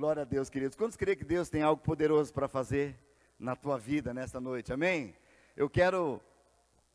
[0.00, 0.74] Glória a Deus, queridos.
[0.74, 2.98] Quantos creem que Deus tem algo poderoso para fazer
[3.38, 4.72] na tua vida nesta noite?
[4.72, 5.14] Amém?
[5.54, 6.22] Eu quero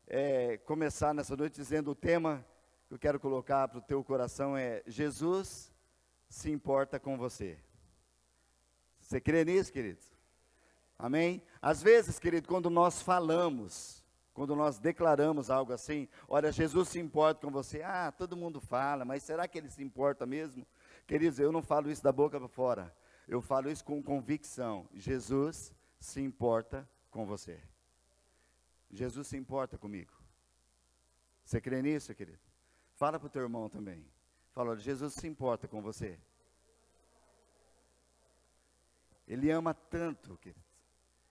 [0.08, 2.44] é, começar nessa noite dizendo o tema
[2.88, 5.72] que eu quero colocar para o teu coração é Jesus
[6.28, 7.56] se importa com você.
[9.00, 10.04] Você crê nisso, queridos?
[10.98, 11.40] Amém?
[11.62, 14.04] Às vezes, querido, quando nós falamos,
[14.34, 17.82] quando nós declaramos algo assim, olha, Jesus se importa com você.
[17.82, 20.66] Ah, todo mundo fala, mas será que ele se importa mesmo?
[21.06, 22.96] Queridos, eu não falo isso da boca para fora.
[23.28, 24.88] Eu falo isso com convicção.
[24.92, 27.60] Jesus se importa com você.
[28.90, 30.12] Jesus se importa comigo.
[31.44, 32.40] Você crê nisso, querido?
[32.94, 34.04] Fala para o teu irmão também.
[34.52, 36.18] Fala, Jesus se importa com você.
[39.28, 40.64] Ele ama tanto, querido.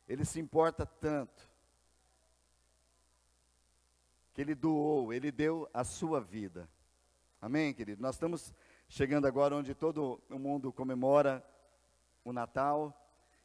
[0.07, 1.49] Ele se importa tanto.
[4.33, 6.69] Que ele doou, ele deu a sua vida.
[7.41, 8.01] Amém, querido?
[8.01, 8.53] Nós estamos
[8.87, 11.45] chegando agora onde todo o mundo comemora
[12.23, 12.93] o Natal.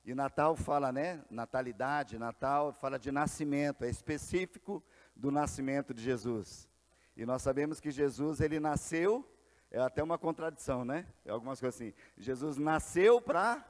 [0.04, 1.22] E Natal fala, né?
[1.30, 4.82] Natalidade, Natal fala de nascimento, é específico
[5.14, 6.68] do nascimento de Jesus.
[7.16, 9.28] E nós sabemos que Jesus, ele nasceu,
[9.70, 11.06] é até uma contradição, né?
[11.24, 11.94] É algumas coisas assim.
[12.16, 13.64] Jesus nasceu para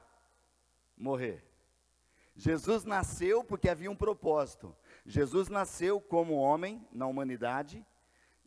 [0.97, 1.45] morrer.
[2.35, 4.75] Jesus nasceu porque havia um propósito.
[5.05, 7.85] Jesus nasceu como homem na humanidade,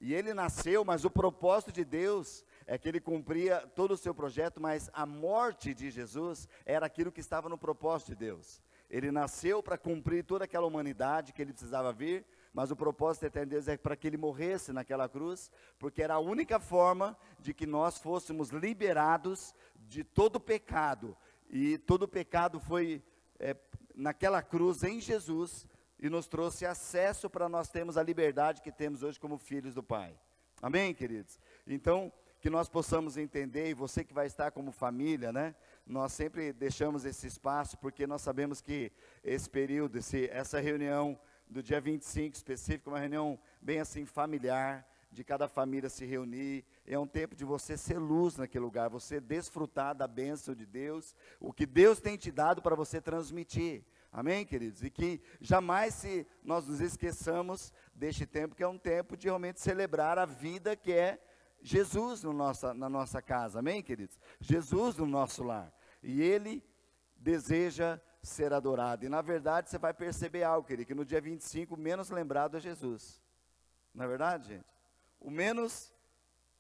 [0.01, 4.15] e ele nasceu, mas o propósito de Deus é que ele cumpria todo o seu
[4.15, 8.63] projeto, mas a morte de Jesus era aquilo que estava no propósito de Deus.
[8.89, 13.47] Ele nasceu para cumprir toda aquela humanidade que ele precisava vir, mas o propósito eterno
[13.47, 17.53] de Deus é para que ele morresse naquela cruz, porque era a única forma de
[17.53, 21.17] que nós fôssemos liberados de todo pecado.
[21.51, 23.03] E todo pecado foi
[23.39, 23.57] é,
[23.95, 25.67] naquela cruz em Jesus
[25.99, 29.83] e nos trouxe acesso para nós termos a liberdade que temos hoje como filhos do
[29.83, 30.17] Pai.
[30.63, 31.39] Amém, queridos?
[31.67, 32.13] Então,
[32.45, 35.55] que nós possamos entender, e você que vai estar como família, né?
[35.87, 38.93] Nós sempre deixamos esse espaço, porque nós sabemos que
[39.25, 45.25] esse período, esse, essa reunião do dia 25 específico, uma reunião bem assim familiar, de
[45.25, 49.95] cada família se reunir, é um tempo de você ser luz naquele lugar, você desfrutar
[49.95, 53.87] da bênção de Deus, o que Deus tem te dado para você transmitir.
[54.13, 54.85] Amém, queridos?
[54.85, 59.63] E que jamais se nós nos esqueçamos deste tempo, que é um tempo de realmente
[59.63, 61.19] celebrar a vida que é
[61.65, 64.21] Jesus no nossa, na nossa casa, amém, queridos?
[64.39, 65.75] Jesus no nosso lar.
[66.03, 66.63] E Ele
[67.17, 69.07] deseja ser adorado.
[69.07, 72.59] E na verdade você vai perceber algo, querido, que no dia 25 o menos lembrado
[72.59, 73.19] é Jesus.
[73.95, 74.67] Não é verdade, gente?
[75.19, 75.91] O menos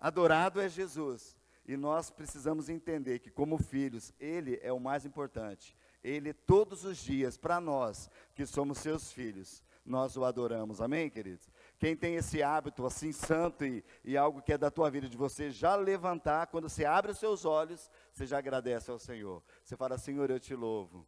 [0.00, 1.36] adorado é Jesus.
[1.66, 5.76] E nós precisamos entender que, como filhos, Ele é o mais importante.
[6.02, 10.80] Ele, todos os dias, para nós, que somos seus filhos, nós o adoramos.
[10.80, 11.48] Amém, queridos?
[11.78, 15.16] Quem tem esse hábito assim santo e, e algo que é da tua vida, de
[15.16, 19.42] você já levantar, quando você abre os seus olhos, você já agradece ao Senhor.
[19.62, 21.06] Você fala, Senhor, eu te louvo.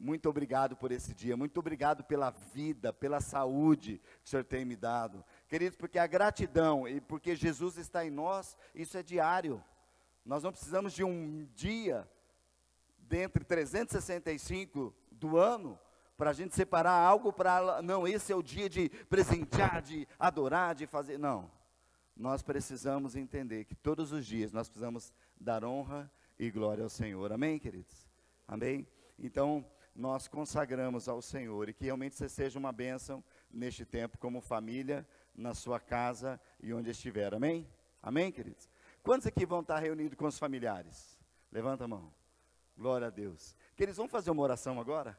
[0.00, 4.64] Muito obrigado por esse dia, muito obrigado pela vida, pela saúde que o Senhor tem
[4.64, 5.24] me dado.
[5.48, 9.62] Queridos, porque a gratidão e porque Jesus está em nós, isso é diário.
[10.24, 12.08] Nós não precisamos de um dia
[12.98, 15.78] dentre 365 do ano
[16.18, 17.80] para a gente separar algo para.
[17.80, 21.16] Não, esse é o dia de presentear, de adorar, de fazer.
[21.16, 21.48] Não.
[22.16, 27.32] Nós precisamos entender que todos os dias nós precisamos dar honra e glória ao Senhor.
[27.32, 28.10] Amém, queridos?
[28.48, 28.88] Amém?
[29.16, 29.64] Então,
[29.94, 35.06] nós consagramos ao Senhor e que realmente você seja uma bênção neste tempo, como família,
[35.32, 37.32] na sua casa e onde estiver.
[37.32, 37.68] Amém?
[38.02, 38.68] Amém, queridos?
[39.04, 41.16] Quantos aqui vão estar reunidos com os familiares?
[41.52, 42.12] Levanta a mão.
[42.76, 43.54] Glória a Deus.
[43.76, 45.16] Queridos, vamos fazer uma oração agora?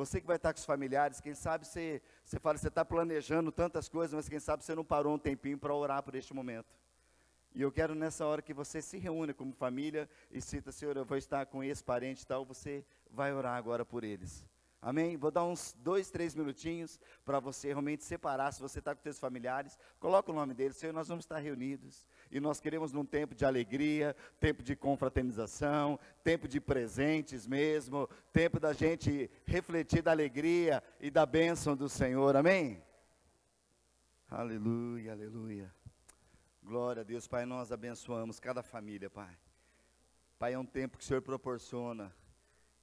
[0.00, 3.52] Você que vai estar com os familiares, quem sabe você, você fala, você está planejando
[3.52, 6.74] tantas coisas, mas quem sabe você não parou um tempinho para orar por este momento.
[7.54, 11.04] E eu quero nessa hora que você se reúna como família e cita, Senhor, eu
[11.04, 14.42] vou estar com esse parente e tal, você vai orar agora por eles.
[14.82, 15.14] Amém?
[15.16, 18.50] Vou dar uns dois, três minutinhos para você realmente separar.
[18.50, 20.76] Se você está com seus familiares, coloca o nome deles.
[20.76, 22.06] Senhor, nós vamos estar reunidos.
[22.30, 28.58] E nós queremos num tempo de alegria, tempo de confraternização, tempo de presentes mesmo, tempo
[28.58, 32.34] da gente refletir da alegria e da bênção do Senhor.
[32.34, 32.82] Amém?
[34.30, 35.74] Aleluia, aleluia.
[36.62, 37.44] Glória a Deus, Pai.
[37.44, 39.36] Nós abençoamos cada família, Pai.
[40.38, 42.10] Pai, é um tempo que o Senhor proporciona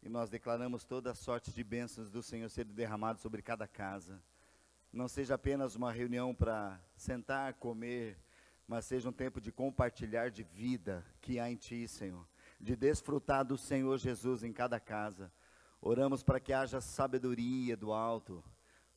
[0.02, 4.22] e nós declaramos toda sorte de bênçãos do Senhor sendo derramado sobre cada casa.
[4.92, 8.18] Não seja apenas uma reunião para sentar, comer,
[8.68, 12.28] mas seja um tempo de compartilhar de vida que há em Ti, Senhor.
[12.60, 15.32] De desfrutar do Senhor Jesus em cada casa.
[15.82, 18.44] Oramos para que haja sabedoria do alto.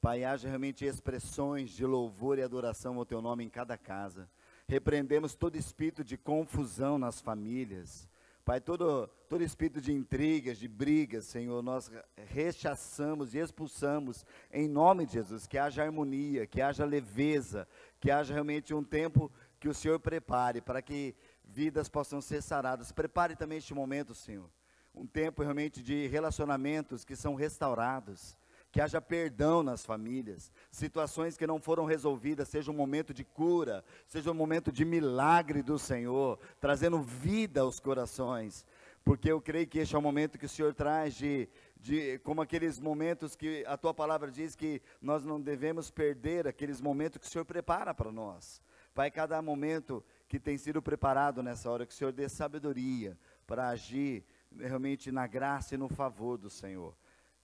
[0.01, 4.31] Pai, haja realmente expressões de louvor e adoração ao Teu nome em cada casa.
[4.67, 8.09] Repreendemos todo espírito de confusão nas famílias
[8.51, 15.07] Pai, todo, todo espírito de intrigas, de brigas, Senhor, nós rechaçamos e expulsamos em nome
[15.07, 17.69] de Jesus, que haja harmonia, que haja leveza,
[18.01, 19.31] que haja realmente um tempo
[19.61, 21.15] que o Senhor prepare para que
[21.45, 22.91] vidas possam ser saradas.
[22.91, 24.51] Prepare também este momento, Senhor,
[24.93, 28.37] um tempo realmente de relacionamentos que são restaurados,
[28.73, 33.85] que haja perdão nas famílias, situações que não foram resolvidas, seja um momento de cura,
[34.07, 38.65] seja um momento de milagre do Senhor, trazendo vida aos corações,
[39.05, 42.43] porque eu creio que este é o momento que o Senhor traz de, de como
[42.43, 47.27] aqueles momentos que a tua palavra diz que nós não devemos perder, aqueles momentos que
[47.27, 48.63] o Senhor prepara para nós.
[48.95, 53.69] Pai, cada momento que tem sido preparado nessa hora, que o Senhor dê sabedoria para
[53.69, 54.25] agir
[54.57, 56.95] realmente na graça e no favor do Senhor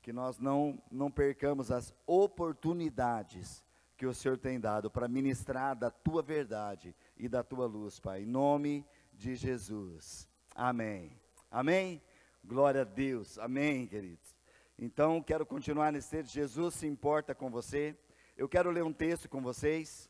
[0.07, 3.65] que nós não, não percamos as oportunidades
[3.97, 8.23] que o Senhor tem dado para ministrar da tua verdade e da tua luz, Pai.
[8.23, 10.29] Em nome de Jesus.
[10.55, 11.21] Amém.
[11.51, 12.01] Amém?
[12.45, 13.37] Glória a Deus.
[13.37, 14.37] Amém, queridos.
[14.79, 16.33] Então, quero continuar nesse texto.
[16.33, 17.99] Jesus se importa com você.
[18.37, 20.09] Eu quero ler um texto com vocês,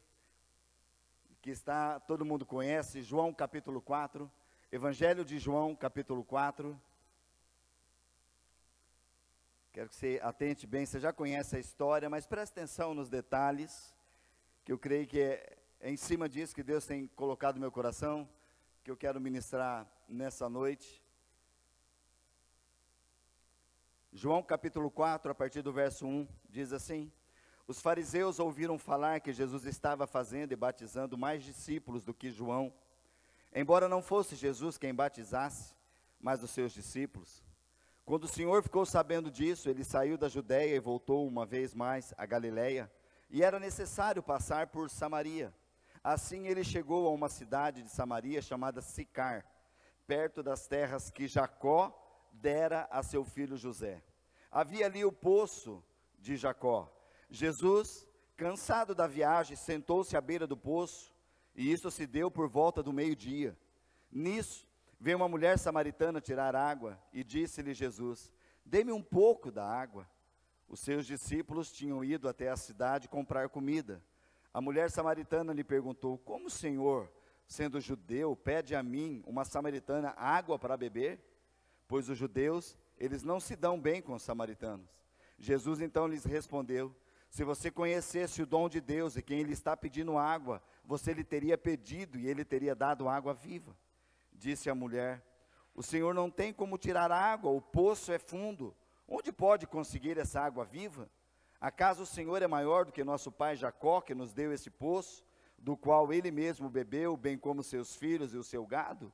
[1.41, 4.31] que está, todo mundo conhece, João capítulo 4.
[4.71, 6.79] Evangelho de João capítulo 4.
[9.77, 13.95] Quero que você atente bem, você já conhece a história, mas preste atenção nos detalhes,
[14.65, 17.71] que eu creio que é, é em cima disso que Deus tem colocado no meu
[17.71, 18.27] coração,
[18.83, 21.05] que eu quero ministrar nessa noite.
[24.11, 27.13] João capítulo 4, a partir do verso 1, diz assim:
[27.69, 32.73] Os fariseus ouviram falar que Jesus estava fazendo e batizando mais discípulos do que João,
[33.55, 35.75] embora não fosse Jesus quem batizasse,
[36.19, 37.46] mas os seus discípulos.
[38.07, 42.15] Quando o Senhor ficou sabendo disso, ele saiu da Judéia e voltou uma vez mais
[42.17, 42.89] a Galiléia,
[43.29, 45.53] e era necessário passar por Samaria.
[46.05, 49.45] Assim ele chegou a uma cidade de Samaria chamada Sicar,
[50.07, 51.93] perto das terras que Jacó
[52.31, 54.05] dera a seu filho José.
[54.53, 55.83] Havia ali o poço
[56.17, 56.89] de Jacó.
[57.29, 58.07] Jesus,
[58.37, 61.13] cansado da viagem, sentou-se à beira do poço,
[61.57, 63.59] e isso se deu por volta do meio-dia.
[64.13, 64.66] Nisso,
[64.99, 68.33] Veio uma mulher samaritana tirar água e disse-lhe Jesus:
[68.65, 70.09] Dê-me um pouco da água.
[70.69, 74.03] Os seus discípulos tinham ido até a cidade comprar comida.
[74.53, 77.11] A mulher samaritana lhe perguntou: Como o Senhor,
[77.47, 81.21] sendo judeu, pede a mim, uma samaritana, água para beber?
[81.87, 84.89] Pois os judeus, eles não se dão bem com os samaritanos.
[85.39, 86.95] Jesus então lhes respondeu:
[87.29, 91.23] Se você conhecesse o dom de Deus e quem lhe está pedindo água, você lhe
[91.23, 93.77] teria pedido e ele teria dado água viva.
[94.37, 95.25] Disse a mulher:
[95.75, 98.77] O senhor não tem como tirar água, o poço é fundo.
[99.09, 101.09] Onde pode conseguir essa água viva?
[101.61, 105.25] Acaso o Senhor é maior do que nosso pai Jacó, que nos deu esse poço,
[105.57, 109.13] do qual ele mesmo bebeu, bem como seus filhos e o seu gado?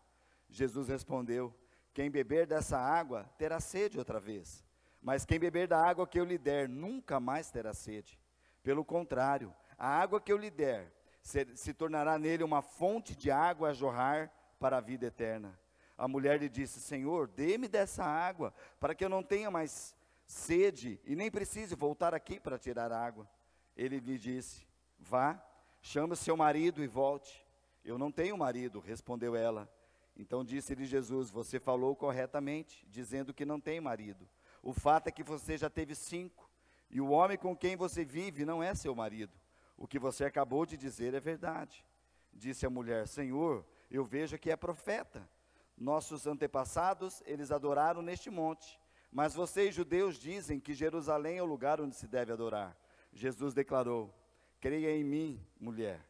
[0.49, 1.55] Jesus respondeu:
[1.95, 4.65] Quem beber dessa água terá sede outra vez.
[5.01, 8.19] Mas quem beber da água que eu lhe der, nunca mais terá sede.
[8.63, 13.31] Pelo contrário, a água que eu lhe der se, se tornará nele uma fonte de
[13.31, 15.59] água a jorrar para a vida eterna.
[15.99, 19.93] A mulher lhe disse: Senhor, dê-me dessa água, para que eu não tenha mais
[20.25, 23.29] sede e nem precise voltar aqui para tirar água.
[23.77, 24.65] Ele lhe disse:
[25.01, 25.45] Vá,
[25.81, 27.45] chame seu marido e volte.
[27.85, 29.69] Eu não tenho marido, respondeu ela.
[30.17, 34.29] Então disse-lhe Jesus: Você falou corretamente, dizendo que não tem marido.
[34.63, 36.49] O fato é que você já teve cinco,
[36.89, 39.37] e o homem com quem você vive não é seu marido.
[39.77, 41.85] O que você acabou de dizer é verdade.
[42.33, 45.29] Disse a mulher: Senhor, eu vejo que é profeta.
[45.77, 48.81] Nossos antepassados, eles adoraram neste monte,
[49.11, 52.77] mas vocês judeus dizem que Jerusalém é o lugar onde se deve adorar.
[53.13, 54.15] Jesus declarou:
[54.61, 56.01] Creia em mim, mulher.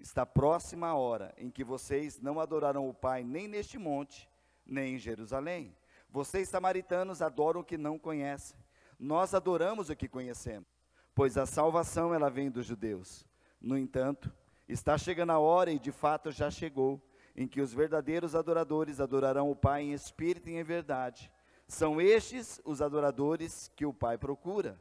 [0.00, 4.28] Está próxima a hora em que vocês não adorarão o Pai nem neste monte,
[4.66, 5.76] nem em Jerusalém.
[6.08, 8.58] Vocês samaritanos adoram o que não conhecem.
[8.98, 10.68] Nós adoramos o que conhecemos,
[11.14, 13.24] pois a salvação ela vem dos judeus.
[13.60, 14.32] No entanto,
[14.68, 17.00] está chegando a hora e de fato já chegou
[17.38, 21.30] em que os verdadeiros adoradores adorarão o Pai em espírito e em verdade.
[21.68, 24.76] São estes os adoradores que o Pai procura.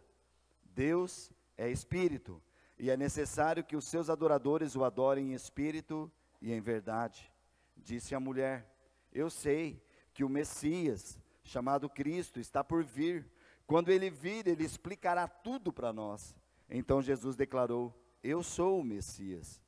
[0.74, 2.42] Deus é espírito,
[2.80, 6.12] e é necessário que os seus adoradores o adorem em espírito
[6.42, 7.32] e em verdade.
[7.76, 8.68] Disse a mulher:
[9.14, 9.80] Eu sei
[10.12, 13.30] que o Messias, chamado Cristo, está por vir.
[13.68, 16.36] Quando ele vir, ele explicará tudo para nós.
[16.68, 19.62] Então Jesus declarou: Eu sou o Messias.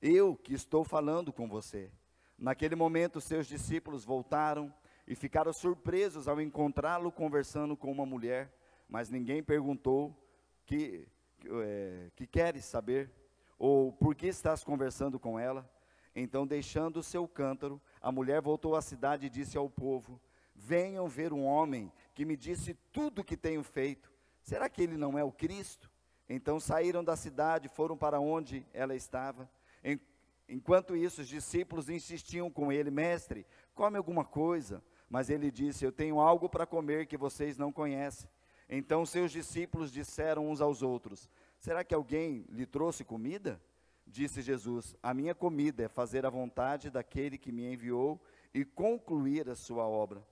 [0.00, 1.90] Eu que estou falando com você.
[2.38, 4.72] Naquele momento, seus discípulos voltaram
[5.08, 8.54] e ficaram surpresos ao encontrá-lo conversando com uma mulher,
[8.88, 10.14] mas ninguém perguntou
[10.64, 11.08] que,
[11.44, 13.10] é, que queres saber
[13.58, 15.68] ou por que estás conversando com ela.
[16.14, 20.20] Então, deixando o seu cântaro, a mulher voltou à cidade e disse ao povo:
[20.54, 24.12] Venham ver um homem que me disse tudo o que tenho feito.
[24.42, 25.90] Será que ele não é o Cristo?
[26.28, 29.50] Então saíram da cidade, foram para onde ela estava.
[30.48, 34.82] Enquanto isso, os discípulos insistiam com ele: Mestre, come alguma coisa.
[35.08, 38.28] Mas ele disse: Eu tenho algo para comer que vocês não conhecem.
[38.68, 41.28] Então seus discípulos disseram uns aos outros:
[41.58, 43.60] Será que alguém lhe trouxe comida?
[44.06, 48.20] Disse Jesus: A minha comida é fazer a vontade daquele que me enviou
[48.52, 50.26] e concluir a sua obra.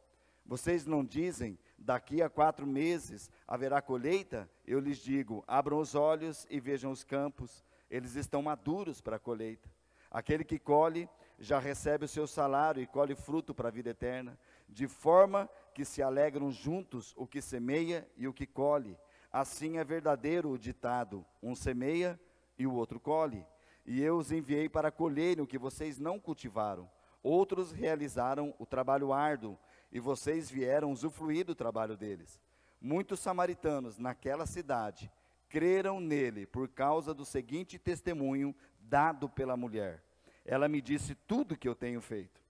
[0.45, 4.49] Vocês não dizem, daqui a quatro meses haverá colheita?
[4.67, 9.21] Eu lhes digo: abram os olhos e vejam os campos, eles estão maduros para a
[9.21, 9.76] colheita.
[10.17, 11.07] Aquele que colhe
[11.39, 15.85] já recebe o seu salário e colhe fruto para a vida eterna, de forma que
[15.85, 18.97] se alegram juntos o que semeia e o que colhe.
[19.31, 22.19] Assim é verdadeiro o ditado: um semeia
[22.59, 23.47] e o outro colhe.
[23.85, 26.91] E eu os enviei para colherem o que vocês não cultivaram.
[27.23, 29.59] Outros realizaram o trabalho árduo,
[29.93, 32.41] e vocês vieram usufruir do trabalho deles.
[32.81, 35.13] Muitos samaritanos naquela cidade
[35.47, 40.06] creram nele por causa do seguinte testemunho dado pela mulher.
[40.47, 42.41] Ela me disse tudo que eu tenho feito.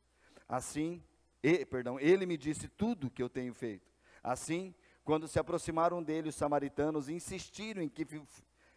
[0.46, 1.02] Assim,
[1.42, 3.90] e, perdão, ele me disse tudo que eu tenho feito.
[4.22, 8.06] Assim, quando se aproximaram dele, os samaritanos insistiram em que,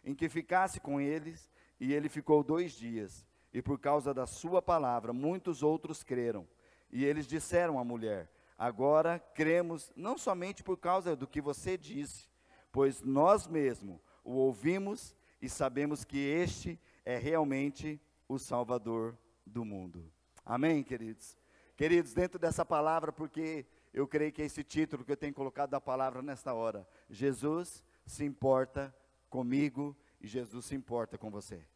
[0.02, 3.26] em que ficasse com eles, e ele ficou dois dias.
[3.52, 6.48] E por causa da sua palavra, muitos outros creram.
[6.90, 12.28] E eles disseram à mulher: Agora cremos, não somente por causa do que você disse,
[12.72, 20.08] pois nós mesmos o ouvimos e sabemos que este é realmente o Salvador do mundo.
[20.46, 21.36] Amém, queridos?
[21.76, 25.70] Queridos, dentro dessa palavra, porque eu creio que é esse título que eu tenho colocado
[25.70, 26.86] da palavra nesta hora.
[27.08, 28.94] Jesus se importa
[29.28, 31.66] comigo e Jesus se importa com você.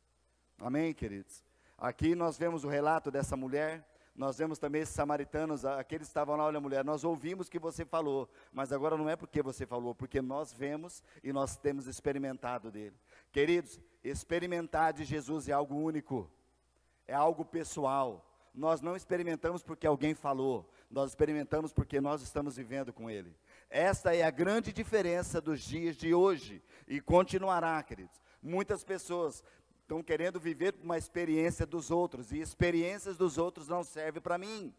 [0.61, 1.43] Amém, queridos?
[1.77, 3.85] Aqui nós vemos o relato dessa mulher,
[4.15, 7.85] nós vemos também esses samaritanos, aqueles que estavam lá, olha mulher, nós ouvimos que você
[7.85, 12.71] falou, mas agora não é porque você falou, porque nós vemos e nós temos experimentado
[12.71, 12.95] dele.
[13.33, 16.31] Queridos, experimentar de Jesus é algo único
[17.07, 18.25] é algo pessoal.
[18.55, 23.37] Nós não experimentamos porque alguém falou, nós experimentamos porque nós estamos vivendo com Ele.
[23.69, 28.23] Esta é a grande diferença dos dias de hoje e continuará, queridos.
[28.41, 29.43] Muitas pessoas
[29.83, 34.73] estão querendo viver uma experiência dos outros e experiências dos outros não servem para mim.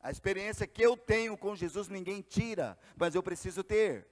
[0.00, 4.06] A experiência que eu tenho com Jesus ninguém tira, mas eu preciso ter.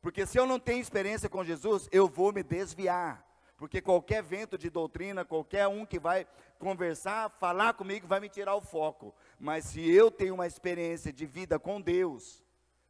[0.00, 3.27] Porque se eu não tenho experiência com Jesus, eu vou me desviar.
[3.58, 6.24] Porque qualquer vento de doutrina, qualquer um que vai
[6.60, 9.12] conversar, falar comigo, vai me tirar o foco.
[9.38, 12.42] Mas se eu tenho uma experiência de vida com Deus,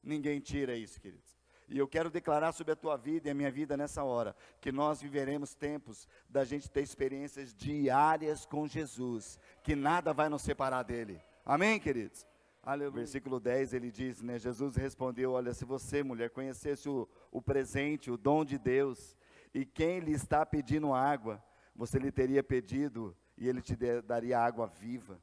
[0.02, 1.38] ninguém tira isso, queridos.
[1.70, 4.70] E eu quero declarar sobre a tua vida e a minha vida nessa hora, que
[4.70, 10.82] nós viveremos tempos da gente ter experiências diárias com Jesus, que nada vai nos separar
[10.82, 11.18] dele.
[11.46, 12.26] Amém, queridos?
[12.62, 12.92] Aleluia.
[12.92, 14.38] Versículo 10 ele diz, né?
[14.38, 19.16] Jesus respondeu: Olha, se você, mulher, conhecesse o, o presente, o dom de Deus,
[19.54, 21.42] e quem lhe está pedindo água,
[21.74, 25.20] você lhe teria pedido e ele te daria água viva.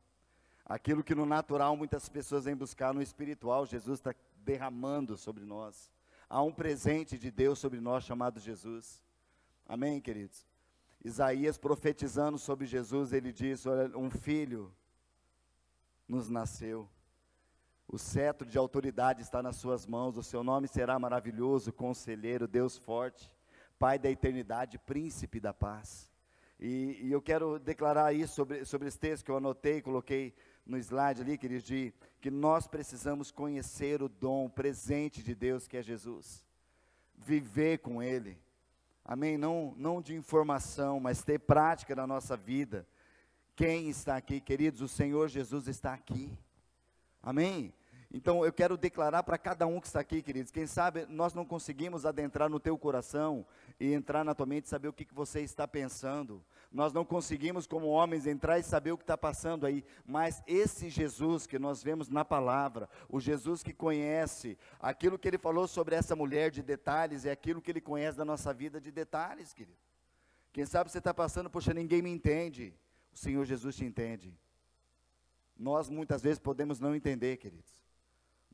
[0.66, 5.92] Aquilo que no natural muitas pessoas vêm buscar no espiritual, Jesus está derramando sobre nós.
[6.28, 9.04] Há um presente de Deus sobre nós chamado Jesus.
[9.68, 10.48] Amém, queridos?
[11.04, 14.74] Isaías profetizando sobre Jesus, ele diz: Olha, um filho
[16.08, 16.90] nos nasceu.
[17.88, 22.76] O cetro de autoridade está nas suas mãos, o seu nome será maravilhoso, conselheiro, Deus
[22.76, 23.32] forte.
[23.86, 26.12] Pai da eternidade, príncipe da paz.
[26.60, 30.34] E, e, eu quero declarar isso sobre, sobre esse texto que eu anotei, coloquei
[30.66, 35.78] no slide ali, queridos, de que nós precisamos conhecer o dom presente de Deus que
[35.78, 36.44] é Jesus.
[37.14, 38.40] Viver com Ele.
[39.04, 39.38] Amém?
[39.38, 42.88] Não, não de informação, mas ter prática na nossa vida.
[43.56, 44.82] Quem está aqui, queridos?
[44.82, 46.36] O Senhor Jesus está aqui.
[47.22, 47.72] Amém?
[48.16, 51.44] Então eu quero declarar para cada um que está aqui, queridos, quem sabe nós não
[51.44, 53.46] conseguimos adentrar no teu coração
[53.78, 56.42] e entrar na tua mente saber o que, que você está pensando.
[56.72, 59.84] Nós não conseguimos, como homens, entrar e saber o que está passando aí.
[60.06, 65.38] Mas esse Jesus que nós vemos na palavra, o Jesus que conhece aquilo que ele
[65.38, 68.92] falou sobre essa mulher de detalhes, é aquilo que ele conhece da nossa vida de
[68.92, 69.78] detalhes, querido.
[70.54, 72.74] Quem sabe você está passando, poxa, ninguém me entende.
[73.14, 74.34] O Senhor Jesus te entende.
[75.58, 77.85] Nós muitas vezes podemos não entender, queridos.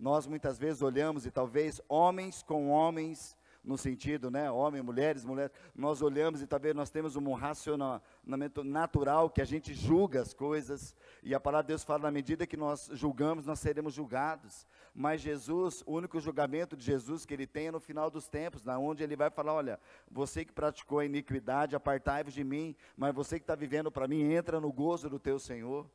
[0.01, 5.51] Nós muitas vezes olhamos e talvez homens com homens, no sentido, né, homem, mulheres, mulheres,
[5.75, 10.95] nós olhamos e talvez nós temos um racionamento natural que a gente julga as coisas,
[11.21, 14.65] e a palavra de Deus fala, na medida que nós julgamos, nós seremos julgados.
[14.91, 18.65] Mas Jesus, o único julgamento de Jesus que ele tem é no final dos tempos,
[18.65, 19.79] na onde ele vai falar, olha,
[20.09, 24.33] você que praticou a iniquidade, apartai-vos de mim, mas você que está vivendo para mim,
[24.33, 25.87] entra no gozo do teu Senhor.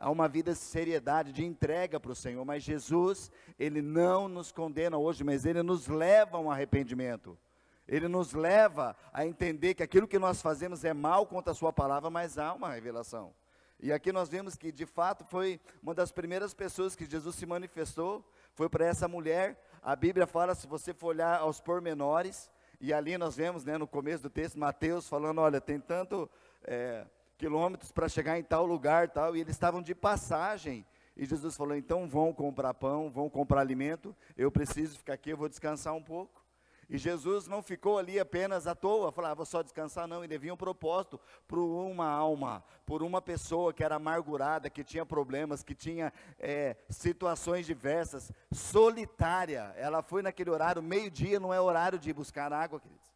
[0.00, 2.42] A uma vida de seriedade, de entrega para o Senhor.
[2.42, 7.38] Mas Jesus, Ele não nos condena hoje, mas Ele nos leva a um arrependimento.
[7.86, 11.72] Ele nos leva a entender que aquilo que nós fazemos é mal contra a Sua
[11.72, 13.34] palavra, mas há uma revelação.
[13.78, 17.44] E aqui nós vemos que, de fato, foi uma das primeiras pessoas que Jesus se
[17.44, 19.62] manifestou, foi para essa mulher.
[19.82, 23.86] A Bíblia fala, se você for olhar aos pormenores, e ali nós vemos, né, no
[23.86, 26.30] começo do texto, Mateus falando, olha, tem tanto
[26.64, 27.06] é,
[27.40, 30.84] quilômetros para chegar em tal lugar, tal, e eles estavam de passagem.
[31.16, 35.38] E Jesus falou, então vão comprar pão, vão comprar alimento, eu preciso ficar aqui, eu
[35.38, 36.44] vou descansar um pouco.
[36.86, 40.52] E Jesus não ficou ali apenas à toa, falava, ah, só descansar, não, ele havia
[40.52, 41.18] um propósito
[41.48, 46.76] por uma alma, por uma pessoa que era amargurada, que tinha problemas, que tinha é,
[46.90, 49.72] situações diversas, solitária.
[49.76, 53.09] Ela foi naquele horário, meio-dia não é horário de buscar água, queridos.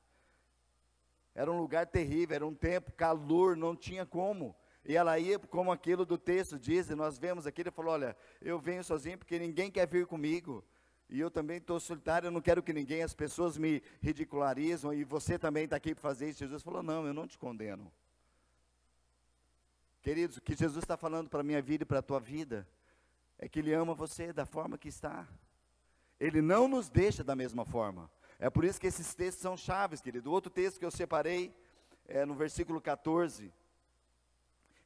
[1.35, 4.55] Era um lugar terrível, era um tempo, calor, não tinha como.
[4.85, 8.17] E ela ia, como aquilo do texto diz, e nós vemos aqui, ele falou: Olha,
[8.41, 10.65] eu venho sozinho porque ninguém quer vir comigo.
[11.09, 15.05] E eu também estou solitário, eu não quero que ninguém, as pessoas me ridicularizam, e
[15.05, 16.39] você também está aqui para fazer isso.
[16.41, 17.91] Jesus falou: Não, eu não te condeno.
[20.03, 22.69] Queridos, o que Jesus está falando para a minha vida e para a tua vida
[23.39, 25.27] é que Ele ama você da forma que está.
[26.21, 28.11] Ele não nos deixa da mesma forma.
[28.39, 30.31] É por isso que esses textos são chaves, querido.
[30.31, 31.55] Outro texto que eu separei
[32.07, 33.53] é no versículo 14,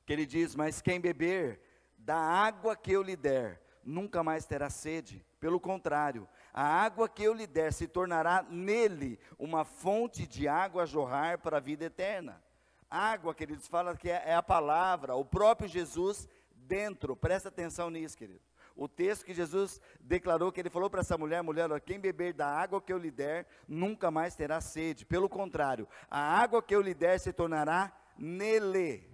[0.04, 1.60] que ele diz: Mas quem beber
[1.96, 5.24] da água que eu lhe der, nunca mais terá sede.
[5.40, 10.82] Pelo contrário, a água que eu lhe der se tornará nele uma fonte de água
[10.82, 12.42] a jorrar para a vida eterna.
[12.90, 17.14] Água, queridos, fala que é, é a palavra, o próprio Jesus dentro.
[17.14, 18.40] Presta atenção nisso, querido.
[18.78, 22.46] O texto que Jesus declarou, que ele falou para essa mulher, mulher, quem beber da
[22.46, 25.04] água que eu lhe der, nunca mais terá sede.
[25.04, 29.10] Pelo contrário, a água que eu lhe der se tornará nele.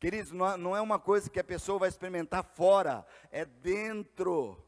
[0.00, 4.60] Queridos, não é uma coisa que a pessoa vai experimentar fora, é dentro.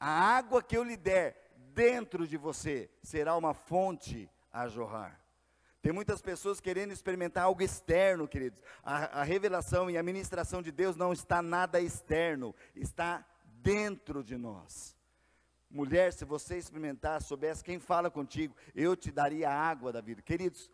[0.00, 5.20] A água que eu lhe der dentro de você será uma fonte a jorrar.
[5.82, 8.62] Tem muitas pessoas querendo experimentar algo externo, queridos.
[8.82, 13.24] A, a, revelação e a ministração de Deus não está nada externo, está
[13.62, 14.96] dentro de nós.
[15.70, 20.22] Mulher, se você experimentar, soubesse quem fala contigo, eu te daria a água da vida.
[20.22, 20.70] Queridos,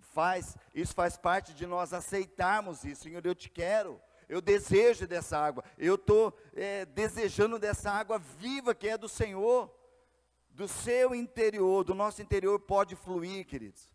[0.00, 3.04] faz, isso faz parte de nós aceitarmos isso.
[3.04, 8.74] Senhor, eu te quero eu desejo dessa água, eu estou é, desejando dessa água viva
[8.74, 9.74] que é do Senhor,
[10.50, 13.88] do seu interior, do nosso interior pode fluir, queridos.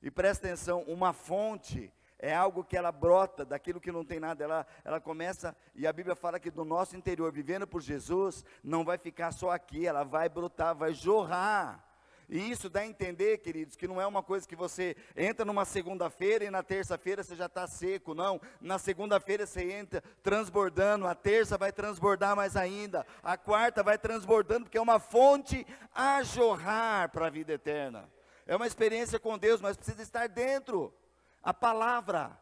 [0.00, 1.92] E presta atenção, uma fonte
[2.22, 5.92] é algo que ela brota daquilo que não tem nada, ela, ela começa, e a
[5.92, 10.04] Bíblia fala que do nosso interior, vivendo por Jesus, não vai ficar só aqui, ela
[10.04, 11.84] vai brotar, vai jorrar.
[12.28, 15.64] E isso dá a entender, queridos, que não é uma coisa que você entra numa
[15.64, 18.40] segunda-feira e na terça-feira você já está seco, não.
[18.60, 24.64] Na segunda-feira você entra transbordando, a terça vai transbordar mais ainda, a quarta vai transbordando,
[24.64, 28.08] porque é uma fonte a jorrar para a vida eterna.
[28.46, 30.94] É uma experiência com Deus, mas precisa estar dentro.
[31.42, 32.38] A palavra.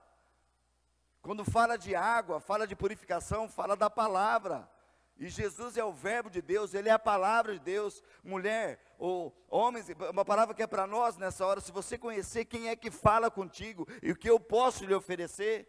[1.22, 4.68] Quando fala de água, fala de purificação, fala da palavra.
[5.18, 8.02] E Jesus é o Verbo de Deus, Ele é a palavra de Deus.
[8.24, 11.60] Mulher ou homens, uma palavra que é para nós nessa hora.
[11.60, 15.68] Se você conhecer quem é que fala contigo e o que eu posso lhe oferecer,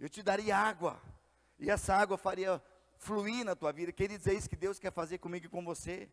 [0.00, 1.00] eu te daria água,
[1.58, 2.62] e essa água faria
[2.96, 3.92] fluir na tua vida.
[3.92, 6.08] Queridos, é isso que Deus quer fazer comigo e com você.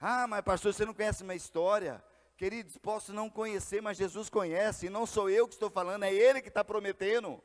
[0.00, 2.02] Ah, mas pastor, você não conhece minha história.
[2.38, 6.14] Queridos, posso não conhecer, mas Jesus conhece, e não sou eu que estou falando, é
[6.14, 7.42] Ele que está prometendo.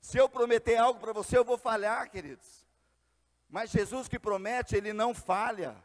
[0.00, 2.64] Se eu prometer algo para você, eu vou falhar, queridos.
[3.48, 5.76] Mas Jesus que promete, ele não falha.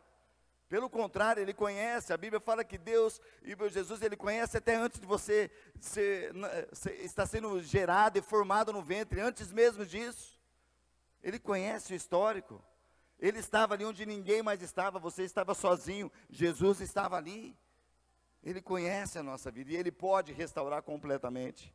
[0.69, 2.13] Pelo contrário, ele conhece.
[2.13, 5.49] A Bíblia fala que Deus e Jesus ele conhece até antes de você
[5.79, 6.31] ser,
[6.71, 10.39] ser, estar sendo gerado e formado no ventre, antes mesmo disso.
[11.23, 12.63] Ele conhece o histórico.
[13.17, 17.57] Ele estava ali onde ninguém mais estava, você estava sozinho, Jesus estava ali.
[18.43, 21.73] Ele conhece a nossa vida e ele pode restaurar completamente.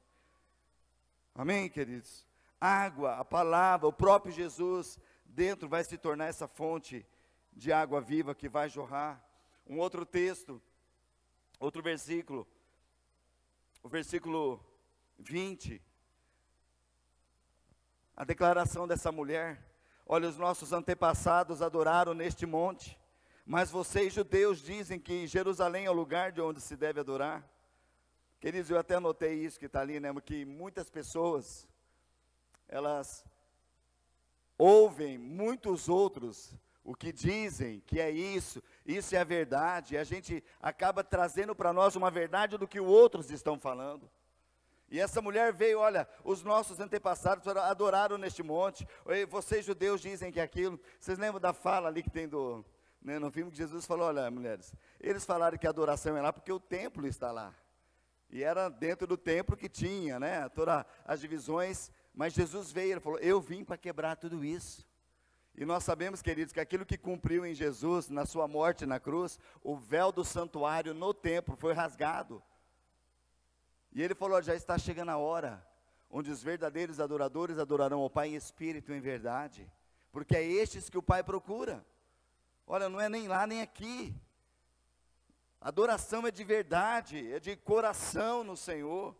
[1.34, 2.26] Amém, queridos?
[2.60, 7.06] Água, a palavra, o próprio Jesus, dentro vai se tornar essa fonte
[7.52, 9.24] de água viva que vai jorrar.
[9.66, 10.60] Um outro texto,
[11.58, 12.46] outro versículo,
[13.82, 14.60] o versículo
[15.18, 15.80] 20.
[18.16, 19.64] A declaração dessa mulher:
[20.04, 22.97] Olha, os nossos antepassados adoraram neste monte,
[23.48, 27.42] mas vocês, judeus, dizem que Jerusalém é o lugar de onde se deve adorar.
[28.38, 30.12] Queridos, eu até anotei isso que está ali, né?
[30.22, 31.66] Que muitas pessoas,
[32.68, 33.24] elas
[34.58, 40.04] ouvem muitos outros o que dizem que é isso, isso é a verdade, e a
[40.04, 44.10] gente acaba trazendo para nós uma verdade do que os outros estão falando.
[44.90, 48.86] E essa mulher veio, olha, os nossos antepassados adoraram neste monte.
[49.30, 50.78] Vocês judeus dizem que é aquilo.
[51.00, 52.64] Vocês lembram da fala ali que tem do,
[53.00, 56.32] né, no filme que Jesus falou, olha, mulheres, eles falaram que a adoração é lá
[56.32, 57.54] porque o templo está lá.
[58.30, 63.00] E era dentro do templo que tinha, né, todas as divisões, mas Jesus veio, ele
[63.00, 64.86] falou, eu vim para quebrar tudo isso.
[65.54, 69.40] E nós sabemos, queridos, que aquilo que cumpriu em Jesus, na sua morte na cruz,
[69.62, 72.40] o véu do santuário no templo foi rasgado.
[73.92, 75.66] E ele falou: já está chegando a hora,
[76.08, 79.68] onde os verdadeiros adoradores adorarão o Pai em espírito e em verdade,
[80.12, 81.84] porque é estes que o Pai procura.
[82.70, 84.14] Olha, não é nem lá nem aqui.
[85.58, 89.16] Adoração é de verdade, é de coração no Senhor.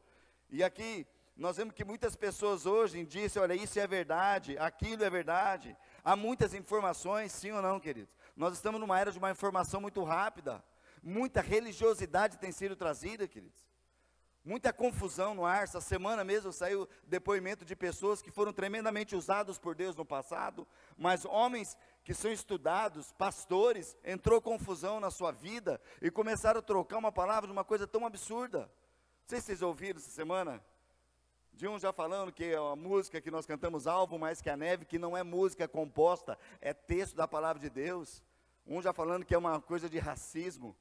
[0.50, 5.08] E aqui nós vemos que muitas pessoas hoje dizem, olha, isso é verdade, aquilo é
[5.08, 5.74] verdade.
[6.04, 8.14] Há muitas informações, sim ou não, queridos?
[8.36, 10.62] Nós estamos numa era de uma informação muito rápida.
[11.02, 13.66] Muita religiosidade tem sido trazida, queridos.
[14.48, 15.64] Muita confusão no ar.
[15.64, 20.66] Essa semana mesmo saiu depoimento de pessoas que foram tremendamente usados por Deus no passado,
[20.96, 26.96] mas homens que são estudados, pastores, entrou confusão na sua vida e começaram a trocar
[26.96, 28.60] uma palavra de uma coisa tão absurda.
[28.60, 30.64] Não sei se vocês ouviram essa semana.
[31.52, 34.56] De um já falando que é a música que nós cantamos, Alvo Mais Que a
[34.56, 38.22] Neve, que não é música composta, é texto da palavra de Deus.
[38.66, 40.74] Um já falando que é uma coisa de racismo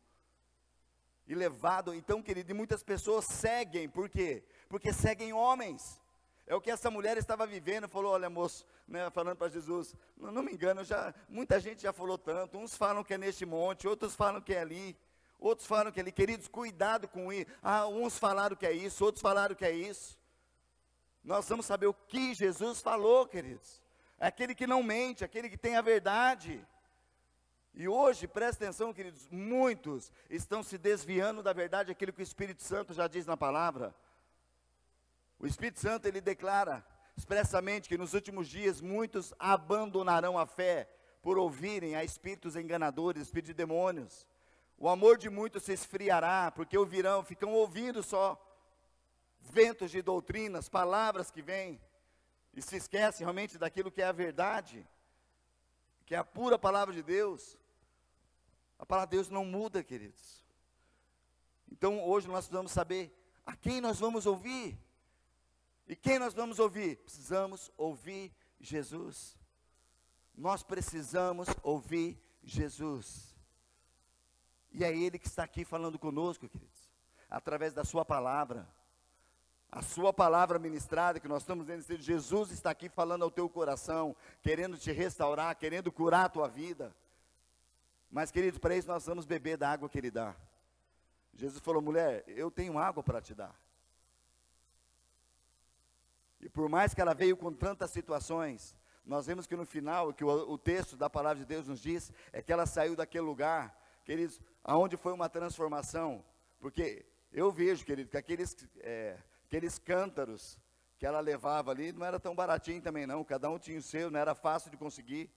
[1.28, 1.94] e levado.
[1.94, 4.44] Então, querido, e muitas pessoas seguem, por quê?
[4.70, 6.00] Porque seguem homens.
[6.48, 10.32] É o que essa mulher estava vivendo, falou, olha moço, né, falando para Jesus, não,
[10.32, 13.86] não, me engano, já, muita gente já falou tanto, uns falam que é neste monte,
[13.86, 14.98] outros falam que é ali,
[15.38, 19.04] outros falam que é ali, queridos, cuidado com isso, ah, uns falaram que é isso,
[19.04, 20.18] outros falaram que é isso,
[21.22, 23.82] nós vamos saber o que Jesus falou, queridos,
[24.18, 26.66] aquele que não mente, aquele que tem a verdade,
[27.80, 32.64] e hoje, presta atenção, queridos, muitos estão se desviando da verdade, aquilo que o Espírito
[32.64, 33.94] Santo já diz na palavra.
[35.38, 36.84] O Espírito Santo, ele declara
[37.16, 40.90] expressamente que nos últimos dias muitos abandonarão a fé
[41.22, 44.26] por ouvirem a espíritos enganadores, espíritos de demônios.
[44.76, 48.44] O amor de muitos se esfriará, porque ouvirão, ficam ouvindo só
[49.40, 51.80] ventos de doutrinas, palavras que vêm,
[52.56, 54.84] e se esquecem realmente daquilo que é a verdade,
[56.08, 57.56] que é a pura palavra de Deus.
[58.80, 60.46] A palavra de Deus não muda, queridos.
[61.72, 63.14] Então hoje nós precisamos saber
[63.46, 64.78] a quem nós vamos ouvir.
[65.88, 66.98] E quem nós vamos ouvir?
[66.98, 69.38] Precisamos ouvir Jesus.
[70.36, 73.36] Nós precisamos ouvir Jesus.
[74.72, 76.92] E é Ele que está aqui falando conosco, queridos,
[77.30, 78.68] através da Sua palavra.
[79.72, 84.16] A Sua palavra ministrada, que nós estamos dizendo, Jesus está aqui falando ao teu coração,
[84.42, 86.96] querendo te restaurar, querendo curar a tua vida.
[88.10, 90.36] Mas, queridos, para isso nós vamos beber da água que Ele dá.
[91.34, 93.56] Jesus falou, mulher, eu tenho água para te dar.
[96.40, 100.24] E por mais que ela veio com tantas situações, nós vemos que no final, que
[100.24, 103.78] o, o, texto da palavra de Deus nos diz, é que ela saiu daquele lugar,
[104.04, 106.24] queridos, aonde foi uma transformação.
[106.60, 110.60] Porque eu vejo, querido, que aqueles, é, aqueles cântaros
[110.98, 114.10] que ela levava ali, não era tão baratinho também não, cada um tinha o seu,
[114.10, 115.30] não era fácil de conseguir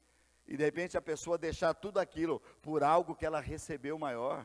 [0.51, 4.45] e de repente a pessoa deixar tudo aquilo por algo que ela recebeu maior,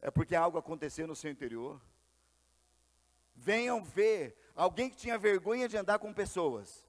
[0.00, 1.80] é porque algo aconteceu no seu interior.
[3.34, 6.86] Venham ver alguém que tinha vergonha de andar com pessoas.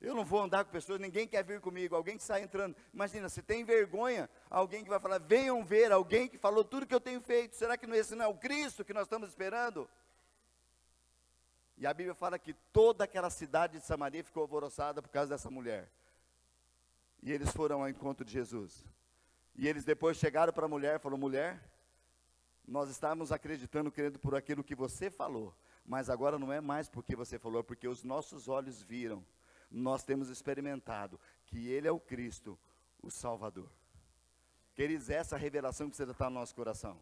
[0.00, 2.74] Eu não vou andar com pessoas, ninguém quer vir comigo, alguém que sai entrando.
[2.94, 6.94] Imagina, se tem vergonha, alguém que vai falar, venham ver alguém que falou tudo que
[6.94, 7.54] eu tenho feito.
[7.54, 9.90] Será que não esse não é o Cristo que nós estamos esperando?
[11.76, 15.50] E a Bíblia fala que toda aquela cidade de Samaria ficou alvoroçada por causa dessa
[15.50, 15.90] mulher.
[17.22, 18.84] E eles foram ao encontro de Jesus.
[19.56, 21.60] E eles depois chegaram para a mulher e falaram: mulher,
[22.66, 25.54] nós estávamos acreditando, crendo por aquilo que você falou,
[25.84, 29.24] mas agora não é mais porque você falou, é porque os nossos olhos viram,
[29.70, 32.58] nós temos experimentado que Ele é o Cristo,
[33.02, 33.68] o Salvador.
[34.74, 37.00] Queridos, essa revelação precisa estar no nosso coração.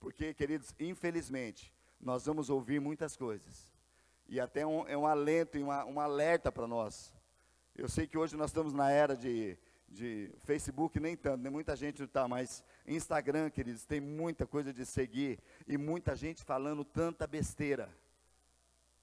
[0.00, 3.72] Porque, queridos, infelizmente, nós vamos ouvir muitas coisas.
[4.28, 7.12] E até um, é um alento e uma, um alerta para nós.
[7.78, 9.54] Eu sei que hoje nós estamos na era de,
[9.86, 14.86] de Facebook, nem tanto, nem muita gente está, mas Instagram, queridos, tem muita coisa de
[14.86, 17.94] seguir e muita gente falando tanta besteira.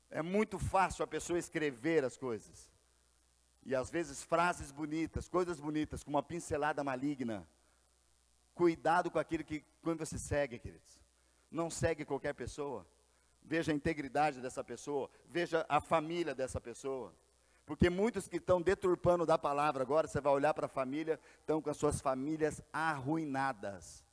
[0.10, 2.72] É muito fácil a pessoa escrever as coisas.
[3.64, 7.48] E às vezes frases bonitas, coisas bonitas, com uma pincelada maligna.
[8.56, 11.00] Cuidado com aquilo que, quando você segue, queridos.
[11.52, 12.88] Não segue qualquer pessoa.
[13.44, 17.14] Veja a integridade dessa pessoa, veja a família dessa pessoa.
[17.66, 21.62] Porque muitos que estão deturpando da palavra agora, você vai olhar para a família, estão
[21.62, 24.04] com as suas famílias arruinadas.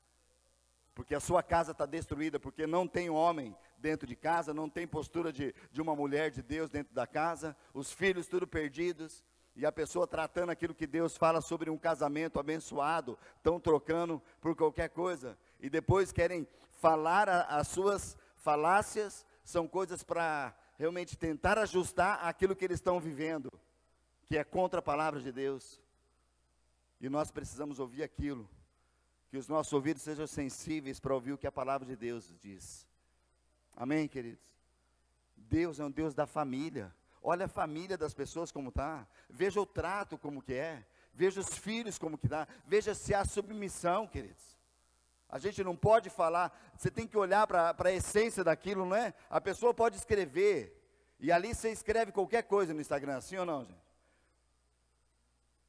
[0.95, 4.87] porque a sua casa está destruída, porque não tem homem dentro de casa, não tem
[4.87, 9.25] postura de, de uma mulher de Deus dentro da casa, os filhos tudo perdidos,
[9.57, 14.55] e a pessoa tratando aquilo que Deus fala sobre um casamento abençoado, estão trocando por
[14.55, 16.47] qualquer coisa, e depois querem
[16.81, 22.99] falar a, as suas falácias, são coisas para realmente tentar ajustar aquilo que eles estão
[22.99, 23.53] vivendo,
[24.27, 25.79] que é contra a palavra de Deus.
[26.99, 28.49] E nós precisamos ouvir aquilo
[29.29, 32.87] que os nossos ouvidos sejam sensíveis para ouvir o que a palavra de Deus diz.
[33.77, 34.43] Amém, queridos?
[35.37, 36.91] Deus é um Deus da família.
[37.23, 39.07] Olha a família das pessoas como está.
[39.29, 40.87] Veja o trato como que é.
[41.13, 42.49] Veja os filhos como que está.
[42.67, 44.59] Veja se há submissão, queridos.
[45.31, 49.15] A gente não pode falar, você tem que olhar para a essência daquilo, não é?
[49.29, 50.77] A pessoa pode escrever,
[51.19, 53.91] e ali você escreve qualquer coisa no Instagram, sim ou não, gente?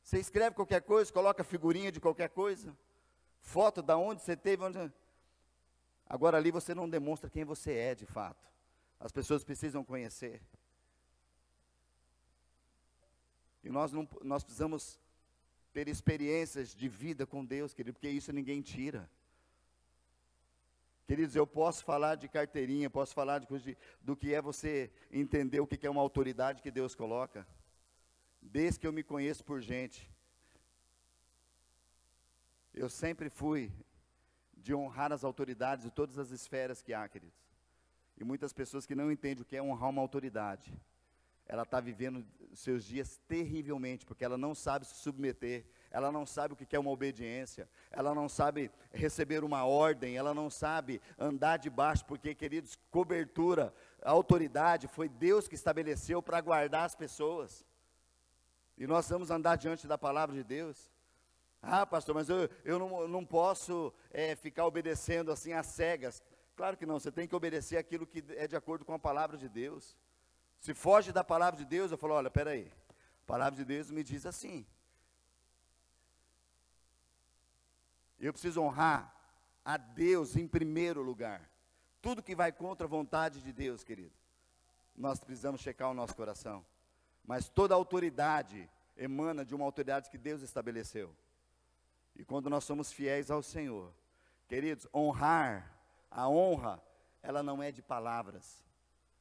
[0.03, 2.75] Você escreve qualquer coisa, coloca figurinha de qualquer coisa
[3.41, 4.91] foto da onde você teve, onde...
[6.07, 8.49] Agora ali você não demonstra quem você é de fato.
[8.99, 10.41] As pessoas precisam conhecer.
[13.63, 14.99] E nós, não, nós precisamos
[15.73, 19.09] ter experiências de vida com Deus, querido, porque isso ninguém tira.
[21.11, 25.67] Queridos, eu posso falar de carteirinha, posso falar de, do que é você entender o
[25.67, 27.45] que é uma autoridade que Deus coloca.
[28.41, 30.09] Desde que eu me conheço por gente,
[32.73, 33.73] eu sempre fui
[34.55, 37.45] de honrar as autoridades de todas as esferas que há, queridos.
[38.17, 40.73] E muitas pessoas que não entendem o que é honrar uma autoridade,
[41.45, 46.53] ela está vivendo seus dias terrivelmente, porque ela não sabe se submeter, ela não sabe
[46.53, 51.57] o que é uma obediência, ela não sabe receber uma ordem, ela não sabe andar
[51.57, 57.65] debaixo, porque, queridos, cobertura, autoridade, foi Deus que estabeleceu para guardar as pessoas.
[58.77, 60.89] E nós vamos andar diante da palavra de Deus.
[61.61, 66.23] Ah, pastor, mas eu, eu não, não posso é, ficar obedecendo assim às cegas.
[66.55, 69.37] Claro que não, você tem que obedecer aquilo que é de acordo com a palavra
[69.37, 69.95] de Deus.
[70.59, 72.71] Se foge da palavra de Deus, eu falo, olha, peraí,
[73.23, 74.65] a palavra de Deus me diz assim.
[78.21, 79.13] Eu preciso honrar
[79.65, 81.49] a Deus em primeiro lugar.
[82.01, 84.13] Tudo que vai contra a vontade de Deus, querido,
[84.95, 86.63] nós precisamos checar o nosso coração.
[87.25, 91.15] Mas toda autoridade emana de uma autoridade que Deus estabeleceu.
[92.15, 93.91] E quando nós somos fiéis ao Senhor,
[94.47, 95.75] queridos, honrar,
[96.09, 96.81] a honra,
[97.23, 98.63] ela não é de palavras.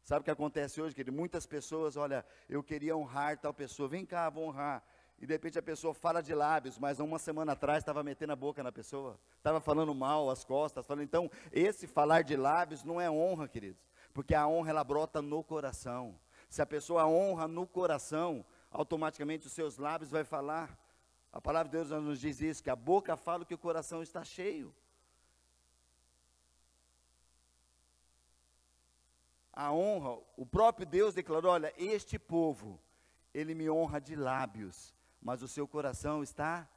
[0.03, 1.17] Sabe o que acontece hoje, querido?
[1.17, 4.83] Muitas pessoas, olha, eu queria honrar tal pessoa, vem cá, vou honrar.
[5.21, 8.37] E de repente a pessoa fala de lábios, mas uma semana atrás estava metendo a
[8.37, 11.05] boca na pessoa, estava falando mal as costas, falando.
[11.05, 15.45] Então, esse falar de lábios não é honra, queridos, porque a honra ela brota no
[15.45, 16.19] coração.
[16.49, 20.77] Se a pessoa honra no coração, automaticamente os seus lábios vai falar.
[21.31, 24.25] A palavra de Deus nos diz isso, que a boca fala que o coração está
[24.25, 24.75] cheio.
[29.53, 32.81] A honra, o próprio Deus declarou: olha, este povo,
[33.35, 36.69] ele me honra de lábios, mas o seu coração está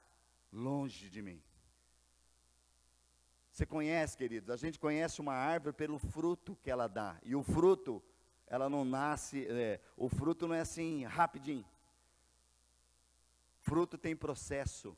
[0.51, 1.41] longe de mim.
[3.51, 7.19] Você conhece, queridos, a gente conhece uma árvore pelo fruto que ela dá.
[7.23, 8.03] E o fruto,
[8.47, 11.65] ela não nasce, é, o fruto não é assim rapidinho.
[13.61, 14.97] Fruto tem processo.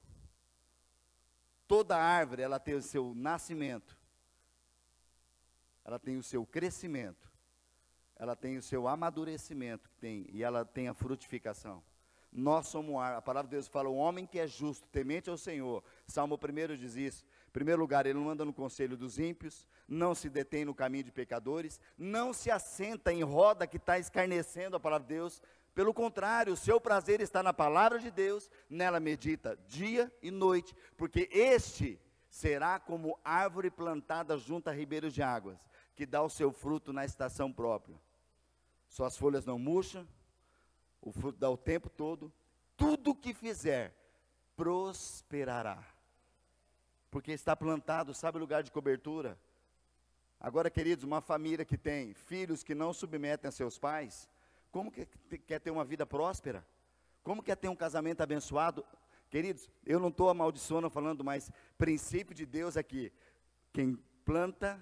[1.67, 3.97] Toda árvore, ela tem o seu nascimento.
[5.83, 7.31] Ela tem o seu crescimento.
[8.15, 11.83] Ela tem o seu amadurecimento, tem, e ela tem a frutificação.
[12.37, 15.81] Nós somos a palavra de Deus fala, o homem que é justo, temente ao Senhor.
[16.05, 17.23] Salmo 1 diz isso.
[17.47, 21.05] Em primeiro lugar, ele não anda no conselho dos ímpios, não se detém no caminho
[21.05, 25.41] de pecadores, não se assenta em roda que está escarnecendo a palavra de Deus,
[25.73, 30.75] pelo contrário, o seu prazer está na palavra de Deus, nela medita dia e noite,
[30.97, 35.57] porque este será como árvore plantada junto a ribeiros de águas,
[35.95, 37.97] que dá o seu fruto na estação própria.
[38.89, 40.05] Suas folhas não murcham,
[41.05, 42.33] o fruto dá o tempo todo,
[42.75, 43.95] tudo que fizer
[44.57, 45.81] prosperará.
[47.11, 49.39] Porque está plantado, sabe o lugar de cobertura?
[50.39, 54.27] Agora, queridos, uma família que tem filhos que não submetem a seus pais,
[54.71, 55.05] como que
[55.37, 56.65] quer ter uma vida próspera?
[57.23, 58.83] Como quer ter um casamento abençoado?
[59.29, 63.13] Queridos, eu não estou amaldiçoando falando, mas princípio de Deus é que
[63.71, 64.81] quem planta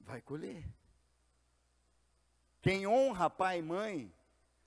[0.00, 0.64] vai colher.
[2.60, 4.12] Quem honra pai e mãe,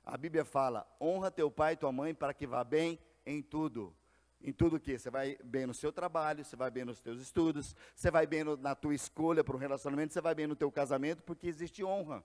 [0.08, 3.94] a Bíblia fala: honra teu pai e tua mãe para que vá bem em tudo.
[4.42, 7.76] Em tudo que você vai bem no seu trabalho, você vai bem nos teus estudos,
[7.96, 10.72] você vai bem no, na tua escolha para um relacionamento, você vai bem no teu
[10.72, 12.24] casamento, porque existe honra.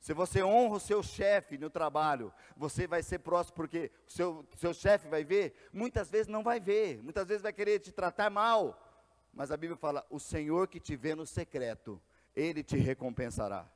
[0.00, 4.48] Se você honra o seu chefe no trabalho, você vai ser próximo, porque o seu,
[4.56, 8.30] seu chefe vai ver, muitas vezes não vai ver, muitas vezes vai querer te tratar
[8.30, 8.80] mal.
[9.32, 12.00] Mas a Bíblia fala: o Senhor que te vê no secreto,
[12.34, 13.70] ele te recompensará.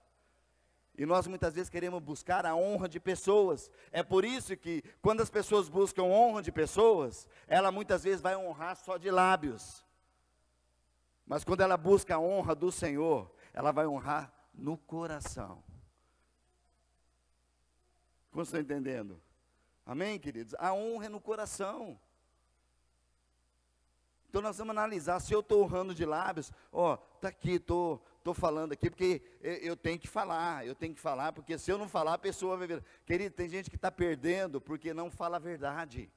[0.96, 3.70] E nós muitas vezes queremos buscar a honra de pessoas.
[3.90, 8.36] É por isso que, quando as pessoas buscam honra de pessoas, ela muitas vezes vai
[8.36, 9.84] honrar só de lábios.
[11.26, 15.62] Mas quando ela busca a honra do Senhor, ela vai honrar no coração.
[18.30, 19.20] Como estão entendendo?
[19.84, 20.54] Amém, queridos?
[20.58, 21.98] A honra é no coração.
[24.28, 28.32] Então nós vamos analisar se eu estou honrando de lábios, ó, tá aqui, tô, tô
[28.32, 31.78] falando aqui porque eu, eu, tenho que falar, eu tenho que falar porque se eu
[31.78, 32.84] não falar a pessoa vai ver.
[33.04, 36.10] Querido, tem gente que está perdendo porque não fala a verdade.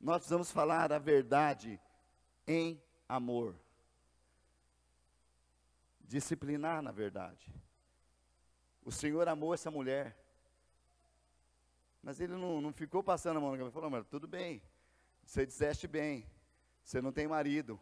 [0.00, 1.78] Nós precisamos falar a verdade
[2.46, 3.54] em amor.
[6.00, 7.52] Disciplinar na verdade.
[8.82, 10.16] O Senhor amou essa mulher.
[12.02, 13.74] Mas ele não, não ficou passando a mão na cabeça.
[13.74, 14.62] Falou, mas tudo bem.
[15.22, 16.26] Você disseste bem.
[16.82, 17.78] Você não tem marido.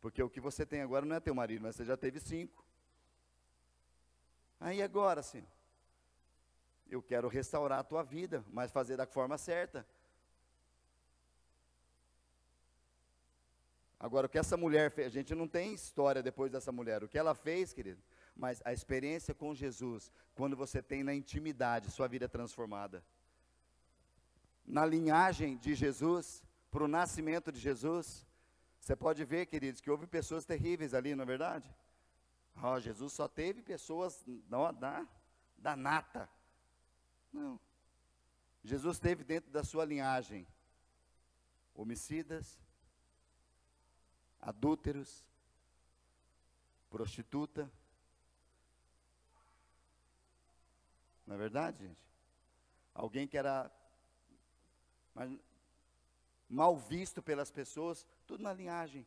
[0.00, 2.64] Porque o que você tem agora não é teu marido, mas você já teve cinco.
[4.58, 5.44] Aí agora, sim.
[6.88, 9.86] Eu quero restaurar a tua vida, mas fazer da forma certa.
[13.98, 17.04] Agora, o que essa mulher fez, a gente não tem história depois dessa mulher.
[17.04, 18.02] O que ela fez, querido,
[18.34, 23.04] mas a experiência com Jesus, quando você tem na intimidade, sua vida transformada.
[24.66, 28.26] Na linhagem de Jesus, para o nascimento de Jesus,
[28.80, 31.72] você pode ver, queridos, que houve pessoas terríveis ali, não é verdade?
[32.62, 35.06] Oh, Jesus só teve pessoas não, da,
[35.58, 36.28] da nata.
[37.32, 37.60] Não.
[38.64, 40.46] Jesus teve dentro da sua linhagem
[41.74, 42.58] homicidas,
[44.40, 45.24] adúlteros,
[46.90, 47.70] prostituta.
[51.26, 52.02] Não é verdade, gente?
[52.94, 53.70] Alguém que era
[56.50, 59.06] mal visto pelas pessoas, tudo na linhagem.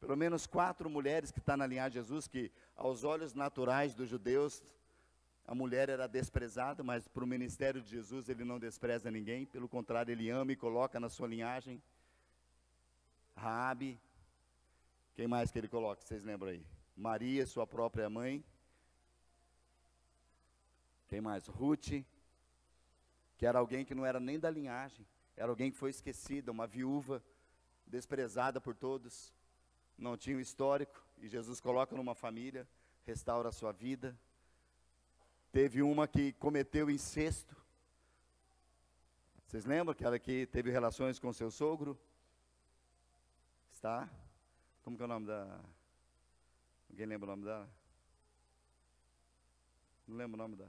[0.00, 3.94] Pelo menos quatro mulheres que estão tá na linhagem de Jesus, que aos olhos naturais
[3.94, 4.62] dos judeus,
[5.46, 9.68] a mulher era desprezada, mas para o ministério de Jesus ele não despreza ninguém, pelo
[9.68, 11.82] contrário, ele ama e coloca na sua linhagem.
[13.36, 14.00] Raabe,
[15.14, 16.64] quem mais que ele coloca, vocês lembram aí?
[16.96, 18.42] Maria, sua própria mãe.
[21.08, 21.46] Quem mais?
[21.46, 22.04] Ruth,
[23.36, 26.66] que era alguém que não era nem da linhagem, era alguém que foi esquecida, uma
[26.66, 27.22] viúva,
[27.86, 29.32] desprezada por todos,
[29.96, 32.68] não tinha um histórico, e Jesus coloca numa família,
[33.06, 34.18] restaura a sua vida.
[35.52, 37.56] Teve uma que cometeu incesto.
[39.46, 41.98] Vocês lembram aquela que teve relações com seu sogro?
[43.72, 44.08] Está?
[44.82, 45.60] Como que é o nome da.
[46.90, 47.68] Alguém lembra o nome dela?
[50.06, 50.66] Não lembro o nome da.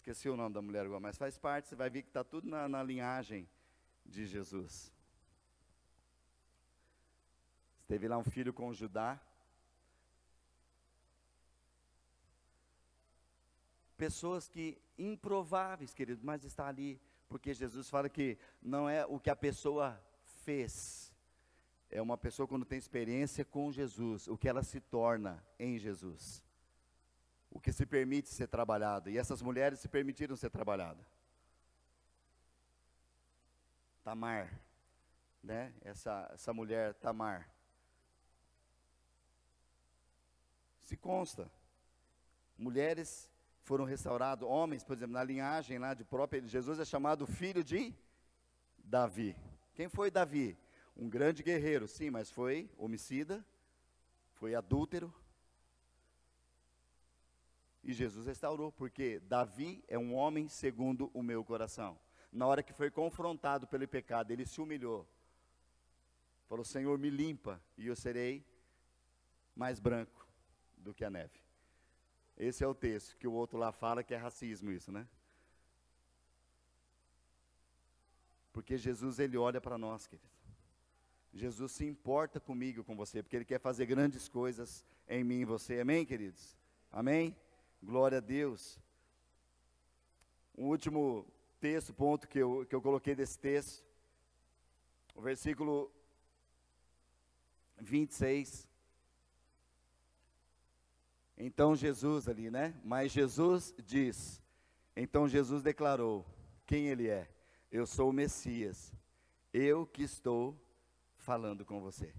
[0.00, 2.48] Esqueci o nome da mulher agora, mas faz parte, você vai ver que está tudo
[2.48, 3.46] na, na linhagem
[4.02, 4.90] de Jesus.
[7.86, 9.20] Teve lá um filho com Judá.
[13.94, 19.28] Pessoas que improváveis, querido, mas está ali, porque Jesus fala que não é o que
[19.28, 20.02] a pessoa
[20.46, 21.12] fez,
[21.90, 26.42] é uma pessoa quando tem experiência com Jesus, o que ela se torna em Jesus
[27.50, 29.10] o que se permite ser trabalhado.
[29.10, 31.04] E essas mulheres se permitiram ser trabalhadas.
[34.04, 34.60] Tamar,
[35.42, 35.72] né?
[35.82, 37.48] Essa, essa mulher Tamar.
[40.82, 41.50] Se consta.
[42.56, 43.30] Mulheres
[43.62, 47.94] foram restauradas, homens, por exemplo, na linhagem lá de próprio Jesus é chamado filho de
[48.78, 49.36] Davi.
[49.74, 50.58] Quem foi Davi?
[50.96, 53.44] Um grande guerreiro, sim, mas foi homicida,
[54.34, 55.14] foi adúltero,
[57.90, 61.98] e Jesus restaurou, porque Davi é um homem segundo o meu coração.
[62.32, 65.06] Na hora que foi confrontado pelo pecado, ele se humilhou.
[66.48, 68.44] Falou: Senhor, me limpa, e eu serei
[69.56, 70.26] mais branco
[70.76, 71.38] do que a neve.
[72.36, 75.06] Esse é o texto que o outro lá fala que é racismo, isso, né?
[78.52, 80.30] Porque Jesus, ele olha para nós, querido.
[81.32, 85.44] Jesus se importa comigo, com você, porque ele quer fazer grandes coisas em mim e
[85.44, 85.80] você.
[85.80, 86.56] Amém, queridos?
[86.90, 87.36] Amém?
[87.82, 88.78] Glória a Deus.
[90.56, 91.26] Um último
[91.58, 93.84] texto, ponto que eu, que eu coloquei desse texto,
[95.14, 95.90] o versículo
[97.78, 98.68] 26.
[101.38, 102.78] Então Jesus ali, né?
[102.84, 104.42] Mas Jesus diz,
[104.94, 106.26] então Jesus declarou
[106.66, 107.30] quem ele é.
[107.72, 108.92] Eu sou o Messias,
[109.54, 110.54] eu que estou
[111.16, 112.14] falando com você.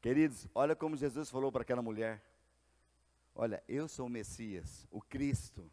[0.00, 2.27] Queridos, olha como Jesus falou para aquela mulher.
[3.40, 5.70] Olha, eu sou o Messias, o Cristo.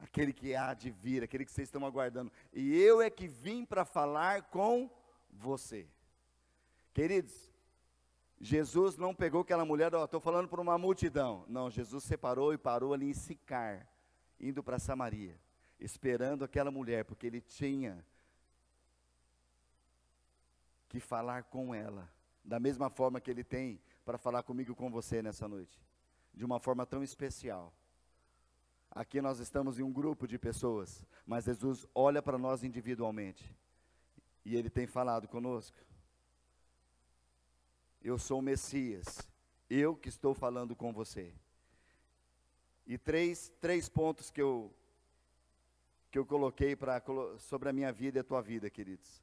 [0.00, 2.32] aquele que há de vir, aquele que vocês estão aguardando.
[2.52, 4.90] E eu é que vim para falar com
[5.30, 5.88] você.
[6.92, 7.52] Queridos,
[8.40, 11.44] Jesus não pegou aquela mulher, estou falando para uma multidão.
[11.46, 13.88] Não, Jesus separou e parou ali em Sicar,
[14.40, 15.38] indo para Samaria,
[15.78, 18.04] esperando aquela mulher, porque ele tinha
[20.88, 22.10] que falar com ela,
[22.44, 25.80] da mesma forma que ele tem para falar comigo e com você nessa noite,
[26.36, 27.72] de uma forma tão especial.
[28.90, 33.54] Aqui nós estamos em um grupo de pessoas, mas Jesus olha para nós individualmente.
[34.44, 35.76] E ele tem falado conosco.
[38.02, 39.26] Eu sou o Messias,
[39.68, 41.34] eu que estou falando com você.
[42.86, 44.72] E três, três pontos que eu,
[46.10, 47.02] que eu coloquei pra,
[47.38, 49.22] sobre a minha vida e a tua vida, queridos.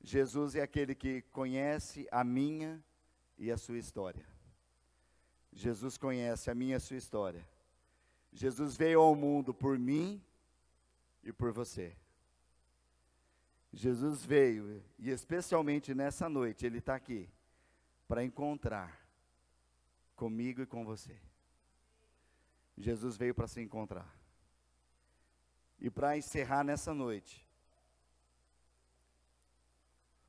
[0.00, 2.82] Jesus é aquele que conhece a minha
[3.36, 4.24] e a sua história.
[5.52, 7.46] Jesus conhece a minha e a sua história.
[8.32, 10.22] Jesus veio ao mundo por mim
[11.22, 11.96] e por você.
[13.72, 17.28] Jesus veio, e especialmente nessa noite, Ele está aqui
[18.08, 19.00] para encontrar
[20.16, 21.16] comigo e com você.
[22.76, 24.12] Jesus veio para se encontrar.
[25.78, 27.46] E para encerrar nessa noite,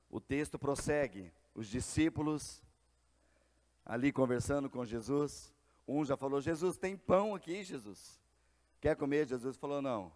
[0.10, 1.32] o texto prossegue.
[1.54, 2.62] Os discípulos
[3.92, 5.54] ali conversando com Jesus,
[5.86, 8.18] um já falou: Jesus, tem pão aqui, Jesus.
[8.80, 9.28] Quer comer?
[9.28, 10.14] Jesus falou: Não.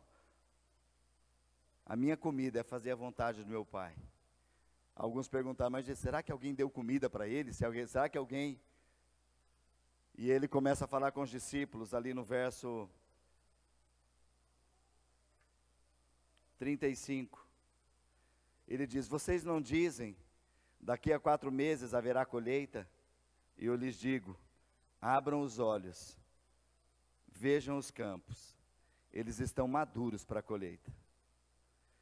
[1.85, 3.93] A minha comida é fazer a vontade do meu Pai.
[4.95, 7.51] Alguns perguntaram, mas será que alguém deu comida para ele?
[7.51, 8.57] Será que alguém.
[10.17, 12.89] E ele começa a falar com os discípulos ali no verso
[16.59, 17.45] 35.
[18.69, 20.15] Ele diz: Vocês não dizem,
[20.79, 22.87] daqui a quatro meses haverá colheita?
[23.57, 24.37] E eu lhes digo:
[25.01, 26.17] abram os olhos,
[27.27, 28.55] vejam os campos,
[29.13, 30.93] eles estão maduros para a colheita.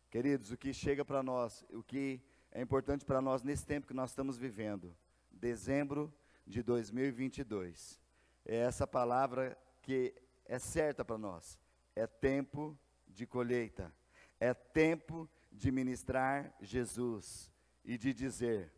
[0.10, 3.94] Queridos, o que chega para nós, o que é importante para nós nesse tempo que
[3.94, 4.96] nós estamos vivendo,
[5.32, 6.14] dezembro
[6.46, 8.00] de 2022,
[8.46, 10.14] é essa palavra que
[10.46, 11.60] é certa para nós:
[11.96, 12.78] é tempo
[13.08, 13.94] de colheita,
[14.40, 17.52] é tempo de ministrar Jesus
[17.86, 18.74] e de dizer: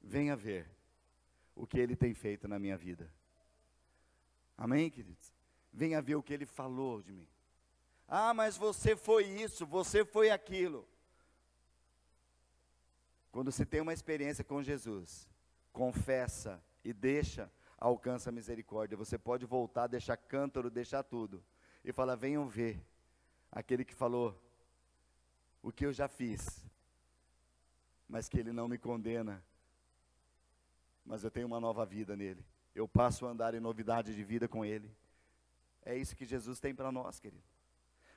[0.00, 0.77] venha ver
[1.58, 3.10] o que ele tem feito na minha vida.
[4.56, 5.32] Amém, queridos?
[5.72, 7.26] Venha ver o que ele falou de mim.
[8.06, 10.88] Ah, mas você foi isso, você foi aquilo.
[13.32, 15.28] Quando se tem uma experiência com Jesus,
[15.72, 18.96] confessa e deixa, alcança a misericórdia.
[18.96, 21.44] Você pode voltar, deixar cântaro, deixar tudo.
[21.84, 22.80] E falar: venham ver
[23.50, 24.40] aquele que falou
[25.60, 26.64] o que eu já fiz,
[28.08, 29.44] mas que ele não me condena,
[31.08, 32.44] mas eu tenho uma nova vida nele.
[32.74, 34.94] Eu passo a andar em novidade de vida com ele.
[35.82, 37.42] É isso que Jesus tem para nós, querido.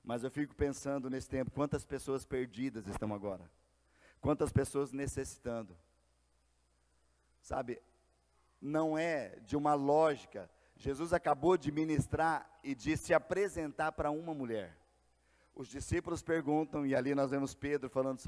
[0.04, 3.50] Mas eu fico pensando nesse tempo, quantas pessoas perdidas estão agora?
[4.20, 5.76] Quantas pessoas necessitando?
[7.42, 7.82] Sabe,
[8.62, 10.50] não é de uma lógica.
[10.76, 14.78] Jesus acabou de ministrar e de se apresentar para uma mulher.
[15.56, 18.20] Os discípulos perguntam, e ali nós vemos Pedro falando,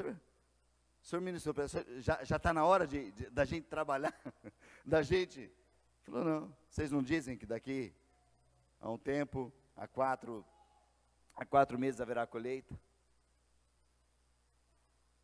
[1.04, 1.54] Senhor, ministro,
[2.00, 4.18] já está na hora de, de, da gente trabalhar,
[4.86, 5.52] da gente.
[6.04, 7.94] Falou, não, vocês não dizem que daqui
[8.80, 10.46] a um tempo, a quatro,
[11.36, 12.80] a quatro meses haverá colheita?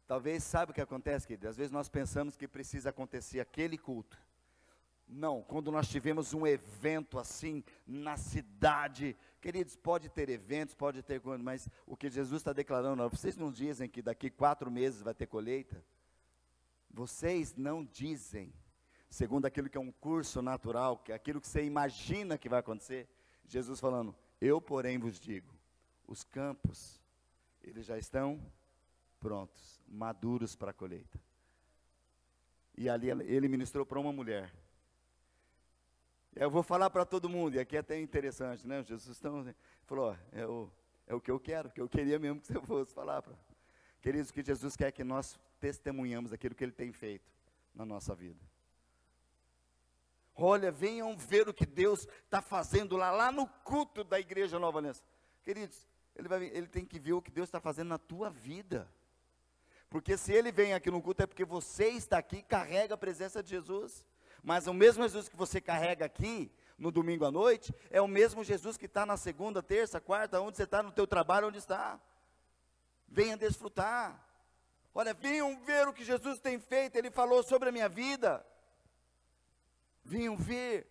[0.06, 1.48] Talvez, sabe o que acontece, querido?
[1.48, 4.20] Às vezes nós pensamos que precisa acontecer aquele culto.
[5.08, 11.20] Não, quando nós tivemos um evento assim na cidade, queridos, pode ter eventos, pode ter
[11.20, 15.14] coisa, mas o que Jesus está declarando, vocês não dizem que daqui quatro meses vai
[15.14, 15.84] ter colheita?
[16.90, 18.54] Vocês não dizem,
[19.10, 22.60] segundo aquilo que é um curso natural, que é aquilo que você imagina que vai
[22.60, 23.08] acontecer.
[23.46, 25.54] Jesus falando, eu porém vos digo,
[26.08, 27.00] os campos,
[27.62, 28.42] eles já estão
[29.20, 31.20] prontos, maduros para a colheita.
[32.78, 34.54] E ali ele ministrou para uma mulher.
[36.36, 38.84] Eu vou falar para todo mundo, e aqui é até interessante, né?
[38.84, 39.54] Jesus estão,
[39.86, 40.72] falou, ó, é, o,
[41.08, 43.22] é o que eu quero, que eu queria mesmo que você fosse falar.
[43.22, 43.34] Pra...
[44.02, 47.30] Queridos, que Jesus quer que nós testemunhamos aquilo que Ele tem feito
[47.74, 48.40] na nossa vida.
[50.36, 54.80] Olha, venham ver o que Deus está fazendo lá, lá no culto da Igreja Nova
[54.80, 55.04] Aliança.
[55.44, 58.90] Queridos, ele, vai, ele tem que ver o que Deus está fazendo na tua vida.
[59.90, 63.44] Porque se ele vem aqui no culto é porque você está aqui carrega a presença
[63.44, 64.06] de Jesus.
[64.44, 68.44] Mas o mesmo Jesus que você carrega aqui, no domingo à noite, é o mesmo
[68.44, 72.00] Jesus que está na segunda, terça, quarta, onde você está, no teu trabalho, onde está.
[73.08, 74.26] Venha desfrutar.
[74.94, 78.46] Olha, venham ver o que Jesus tem feito, Ele falou sobre a minha vida.
[80.04, 80.88] Venham ver.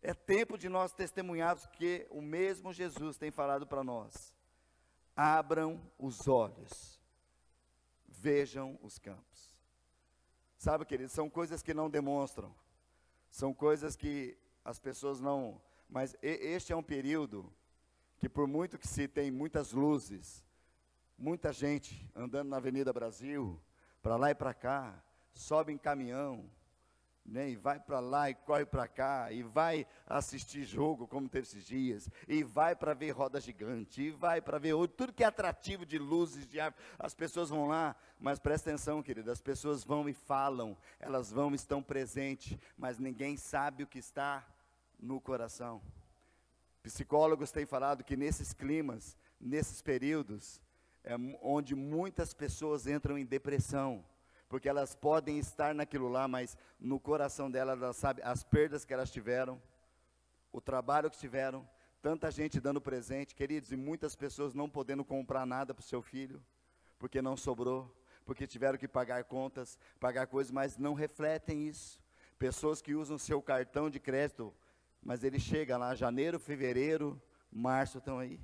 [0.00, 4.32] É tempo de nós testemunharmos que o mesmo Jesus tem falado para nós.
[5.14, 7.00] Abram os olhos,
[8.06, 9.47] vejam os campos.
[10.58, 12.52] Sabe, queridos, são coisas que não demonstram,
[13.30, 15.62] são coisas que as pessoas não.
[15.88, 17.50] Mas este é um período
[18.18, 20.44] que, por muito que se tem muitas luzes,
[21.16, 23.62] muita gente andando na Avenida Brasil,
[24.02, 25.00] para lá e para cá,
[25.32, 26.50] sobe em caminhão,
[27.28, 31.46] né, e vai para lá e corre para cá, e vai assistir jogo, como teve
[31.46, 35.26] esses dias, e vai para ver roda gigante, e vai para ver tudo que é
[35.26, 39.84] atrativo de luzes, de árvores, as pessoas vão lá, mas presta atenção, querido, as pessoas
[39.84, 44.46] vão e falam, elas vão estão presentes, mas ninguém sabe o que está
[44.98, 45.82] no coração.
[46.82, 50.62] Psicólogos têm falado que nesses climas, nesses períodos,
[51.04, 54.04] é onde muitas pessoas entram em depressão,
[54.48, 58.94] porque elas podem estar naquilo lá, mas no coração delas, elas sabem as perdas que
[58.94, 59.60] elas tiveram,
[60.50, 61.68] o trabalho que tiveram,
[62.00, 66.00] tanta gente dando presente, queridos, e muitas pessoas não podendo comprar nada para o seu
[66.00, 66.42] filho,
[66.98, 67.94] porque não sobrou,
[68.24, 72.00] porque tiveram que pagar contas, pagar coisas, mas não refletem isso.
[72.38, 74.54] Pessoas que usam seu cartão de crédito,
[75.02, 77.20] mas ele chega lá, janeiro, fevereiro,
[77.50, 78.40] março estão aí.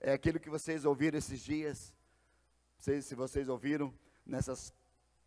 [0.00, 1.94] É aquilo que vocês ouviram esses dias,
[2.78, 3.94] sei se vocês ouviram,
[4.26, 4.72] nessas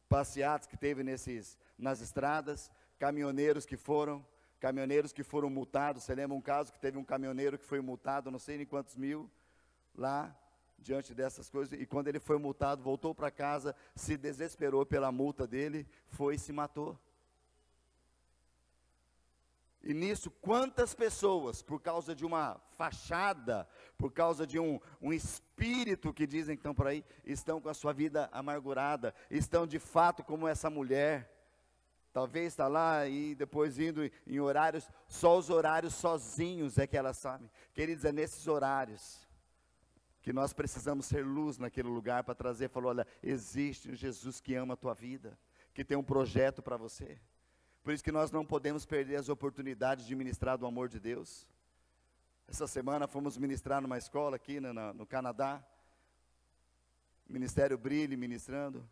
[0.07, 4.25] passeatas que teve nesses, nas estradas, caminhoneiros que foram,
[4.59, 6.03] caminhoneiros que foram multados.
[6.03, 8.95] Você lembra um caso que teve um caminhoneiro que foi multado, não sei nem quantos
[8.95, 9.29] mil,
[9.95, 10.35] lá,
[10.79, 15.47] diante dessas coisas, e quando ele foi multado, voltou para casa, se desesperou pela multa
[15.47, 16.97] dele, foi e se matou.
[19.87, 23.65] E nisso, quantas pessoas, por causa de uma fachada,
[23.97, 27.73] por causa de um, um espírito que dizem que estão por aí, estão com a
[27.73, 31.33] sua vida amargurada, estão de fato como essa mulher.
[32.11, 37.13] Talvez está lá e depois indo em horários, só os horários sozinhos é que ela
[37.13, 37.49] sabe.
[37.73, 39.25] Queridos, é nesses horários
[40.21, 44.53] que nós precisamos ser luz naquele lugar para trazer, falou, olha, existe um Jesus que
[44.53, 45.39] ama a tua vida,
[45.73, 47.17] que tem um projeto para você.
[47.87, 51.47] Por isso que nós não podemos perder as oportunidades de ministrar do amor de Deus.
[52.45, 55.65] Essa semana fomos ministrar numa escola aqui no, no Canadá.
[57.29, 58.85] Ministério Brilhe ministrando.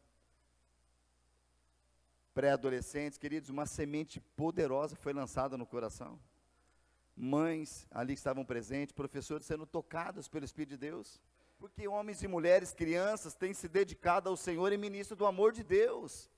[2.34, 6.18] Pré-adolescentes, queridos, uma semente poderosa foi lançada no coração.
[7.18, 11.20] Mães ali que estavam presentes, professores sendo tocados pelo Espírito de Deus.
[11.60, 15.66] Porque homens e mulheres, crianças, têm se dedicado ao Senhor e ministro do amor de
[15.66, 16.30] Deus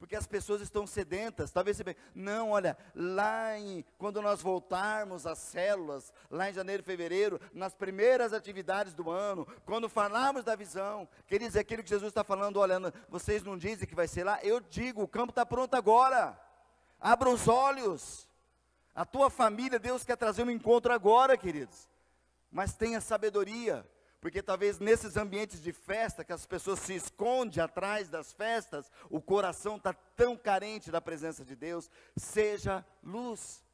[0.00, 1.50] porque as pessoas estão sedentas.
[1.50, 6.82] Talvez você pense, não, olha, lá em, quando nós voltarmos às células, lá em janeiro,
[6.82, 12.08] fevereiro, nas primeiras atividades do ano, quando falarmos da visão, queridos, é aquilo que Jesus
[12.08, 12.78] está falando, olha,
[13.10, 16.40] vocês não dizem que vai ser lá, eu digo, o campo está pronto agora,
[16.98, 18.26] abra os olhos,
[18.94, 21.86] a tua família, Deus quer trazer um encontro agora, queridos,
[22.50, 23.86] mas tenha sabedoria,
[24.20, 29.20] porque talvez nesses ambientes de festa, que as pessoas se escondem atrás das festas, o
[29.20, 33.64] coração está tão carente da presença de Deus, seja luz.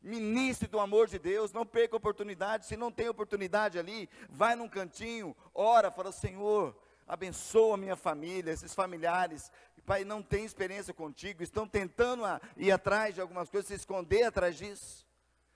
[0.00, 4.68] Ministre do amor de Deus, não perca oportunidade, se não tem oportunidade ali, vai num
[4.68, 6.74] cantinho, ora, fala, Senhor,
[7.06, 9.50] abençoa minha família, esses familiares,
[9.88, 12.22] Pai, não tem experiência contigo, estão tentando
[12.58, 15.06] ir atrás de algumas coisas, se esconder atrás disso,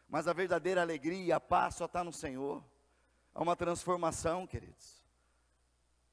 [0.09, 2.65] mas a verdadeira alegria e a paz só está no Senhor.
[3.35, 5.03] Há uma transformação, queridos.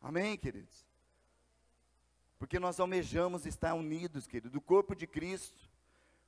[0.02, 0.86] Amém, queridos?
[2.38, 5.70] Porque nós almejamos estar unidos, querido, do corpo de Cristo.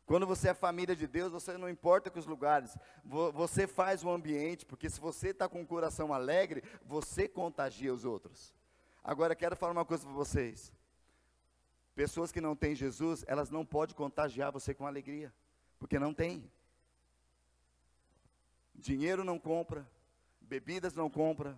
[0.06, 4.10] Quando você é família de Deus, você não importa com os lugares, você faz o
[4.10, 8.54] ambiente, porque se você está com o coração alegre, você contagia os outros.
[9.02, 10.74] Agora, quero falar uma coisa para vocês.
[11.96, 15.34] Pessoas que não têm Jesus, elas não podem contagiar você com alegria,
[15.80, 16.52] porque não tem.
[18.76, 19.88] Dinheiro não compra,
[20.52, 21.58] bebidas não compra.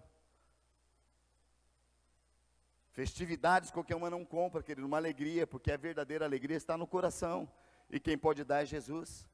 [2.91, 7.51] Festividades qualquer uma não compra, querido, uma alegria, porque a verdadeira alegria está no coração.
[7.89, 9.27] E quem pode dar é Jesus.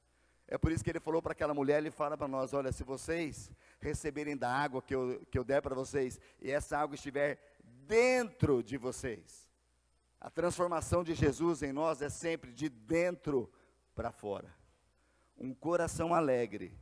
[0.47, 2.85] É por isso que ele falou para aquela mulher, ele fala para nós, olha, se
[2.85, 3.51] vocês
[3.81, 7.37] receberem da água que eu, que eu der para vocês, e essa água estiver
[7.85, 9.51] dentro de vocês,
[10.21, 13.51] a transformação de Jesus em nós é sempre de dentro
[13.93, 14.55] para fora.
[15.37, 16.73] Um coração alegre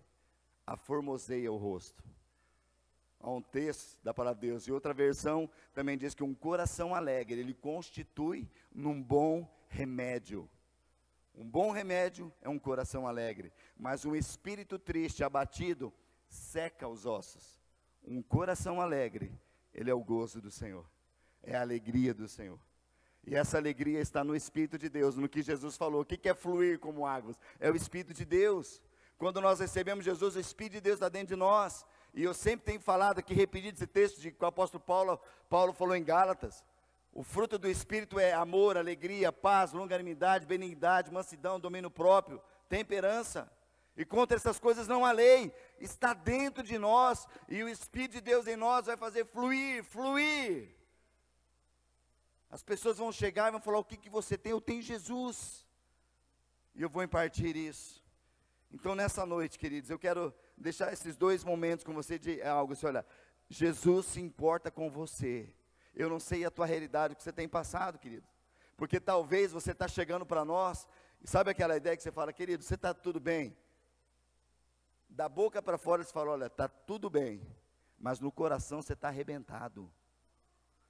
[0.67, 2.16] aformoseia o rosto
[3.20, 4.68] a um texto da palavra de Deus.
[4.68, 10.49] E outra versão também diz que um coração alegre, ele constitui num bom remédio.
[11.36, 15.93] Um bom remédio é um coração alegre, mas um espírito triste, abatido,
[16.28, 17.59] seca os ossos.
[18.03, 19.32] Um coração alegre,
[19.74, 20.89] ele é o gozo do Senhor,
[21.43, 22.59] é a alegria do Senhor.
[23.28, 26.01] E essa alegria está no Espírito de Deus, no que Jesus falou.
[26.01, 27.38] O que é fluir como águas?
[27.59, 28.82] É o Espírito de Deus.
[29.18, 31.86] Quando nós recebemos Jesus, o Espírito de Deus está dentro de nós.
[32.18, 35.72] E eu sempre tenho falado aqui, repetido esse texto de que o apóstolo Paulo, Paulo
[35.72, 36.65] falou em Gálatas.
[37.13, 43.47] O fruto do Espírito é amor, alegria, paz, longanimidade, benignidade, mansidão, domínio próprio, temperança.
[43.95, 48.22] E contra essas coisas não há lei, está dentro de nós, e o Espírito de
[48.22, 50.76] Deus em nós vai fazer fluir, fluir.
[52.49, 54.53] As pessoas vão chegar e vão falar: O que, que você tem?
[54.53, 55.68] Eu tenho Jesus.
[56.74, 58.03] E eu vou impartir isso.
[58.72, 62.73] Então, nessa noite, queridos, eu quero deixar esses dois momentos com você de algo.
[62.73, 63.05] Assim, olha,
[63.49, 65.53] Jesus se importa com você.
[65.95, 68.27] Eu não sei a tua realidade, o que você tem passado, querido.
[68.75, 70.87] Porque talvez você está chegando para nós,
[71.21, 73.57] e sabe aquela ideia que você fala, querido, você está tudo bem?
[75.09, 77.41] Da boca para fora você fala, olha, está tudo bem,
[77.97, 79.91] mas no coração você está arrebentado.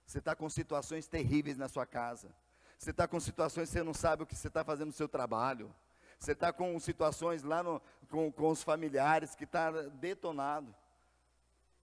[0.06, 2.34] Você está com situações terríveis na sua casa.
[2.78, 5.08] Você está com situações que você não sabe o que você está fazendo no seu
[5.08, 5.74] trabalho.
[6.20, 10.76] Você está com situações lá no, com, com os familiares que está detonado.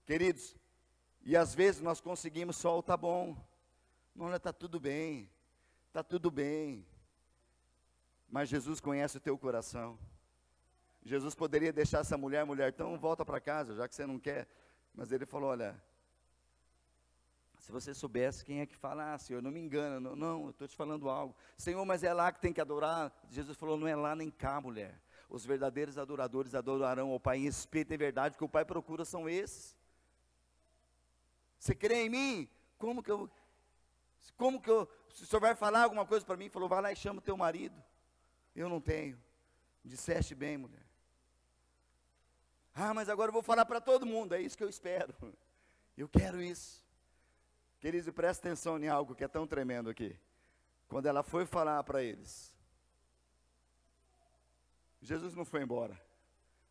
[0.05, 0.55] Queridos,
[1.23, 3.35] e às vezes nós conseguimos só o tá bom.
[4.15, 5.29] Não, está tudo bem.
[5.87, 6.85] Está tudo bem.
[8.29, 9.97] Mas Jesus conhece o teu coração.
[11.03, 14.47] Jesus poderia deixar essa mulher, mulher, então volta para casa, já que você não quer.
[14.93, 15.81] Mas ele falou: olha,
[17.65, 20.49] se você soubesse quem é que fala, ah, Senhor, não me engana, não, não eu
[20.51, 21.35] estou te falando algo.
[21.57, 23.11] Senhor, mas é lá que tem que adorar.
[23.27, 25.01] Jesus falou: não é lá nem cá, mulher.
[25.27, 29.27] Os verdadeiros adoradores adorarão ao Pai em espírito e verdade, porque o Pai procura são
[29.27, 29.75] esses.
[31.57, 32.49] Você crê em mim?
[32.77, 33.27] Como que eu.
[34.37, 34.87] Como que eu.
[35.09, 37.23] Se o senhor vai falar alguma coisa para mim, falou, vai lá e chama o
[37.23, 37.83] teu marido.
[38.55, 39.19] Eu não tenho.
[39.83, 40.85] Disseste bem, mulher.
[42.75, 45.15] Ah, mas agora eu vou falar para todo mundo, é isso que eu espero.
[45.97, 46.84] Eu quero isso.
[47.85, 50.19] Queridos, presta atenção em algo que é tão tremendo aqui.
[50.87, 52.51] Quando ela foi falar para eles,
[54.99, 55.95] Jesus não foi embora.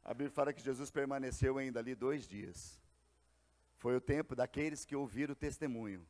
[0.03, 2.81] A Bíblia fala que Jesus permaneceu ainda ali dois dias.
[3.77, 6.05] Foi o tempo daqueles que ouviram o testemunho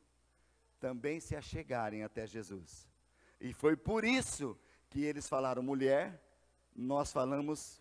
[0.79, 2.89] também se achegarem até Jesus.
[3.39, 4.57] E foi por isso
[4.89, 6.19] que eles falaram, mulher,
[6.75, 7.79] nós falamos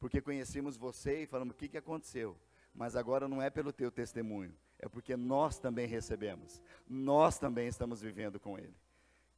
[0.00, 2.36] porque conhecemos você e falamos o que, que aconteceu.
[2.74, 4.52] Mas agora não é pelo teu testemunho,
[4.84, 8.76] é porque nós também recebemos, nós também estamos vivendo com Ele.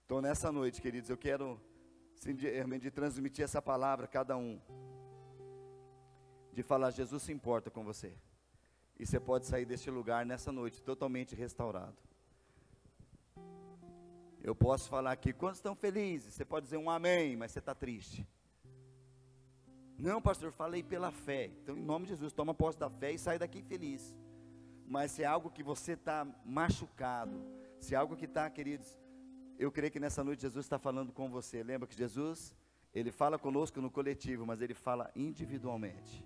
[0.05, 1.61] Então, nessa noite, queridos, eu quero
[2.25, 4.61] realmente transmitir essa palavra a cada um,
[6.53, 8.13] de falar: Jesus se importa com você,
[8.99, 11.97] e você pode sair deste lugar nessa noite totalmente restaurado.
[14.43, 16.35] Eu posso falar aqui, quantos estão felizes?
[16.35, 18.27] Você pode dizer um amém, mas você está triste.
[19.97, 21.53] Não, pastor, falei pela fé.
[21.63, 24.13] Então, em nome de Jesus, toma posse da fé e sai daqui feliz
[24.89, 27.43] mas se é algo que você está machucado,
[27.81, 28.99] se é algo que está, queridos,
[29.59, 31.63] eu creio que nessa noite Jesus está falando com você.
[31.63, 32.55] Lembra que Jesus,
[32.95, 36.25] ele fala conosco no coletivo, mas ele fala individualmente.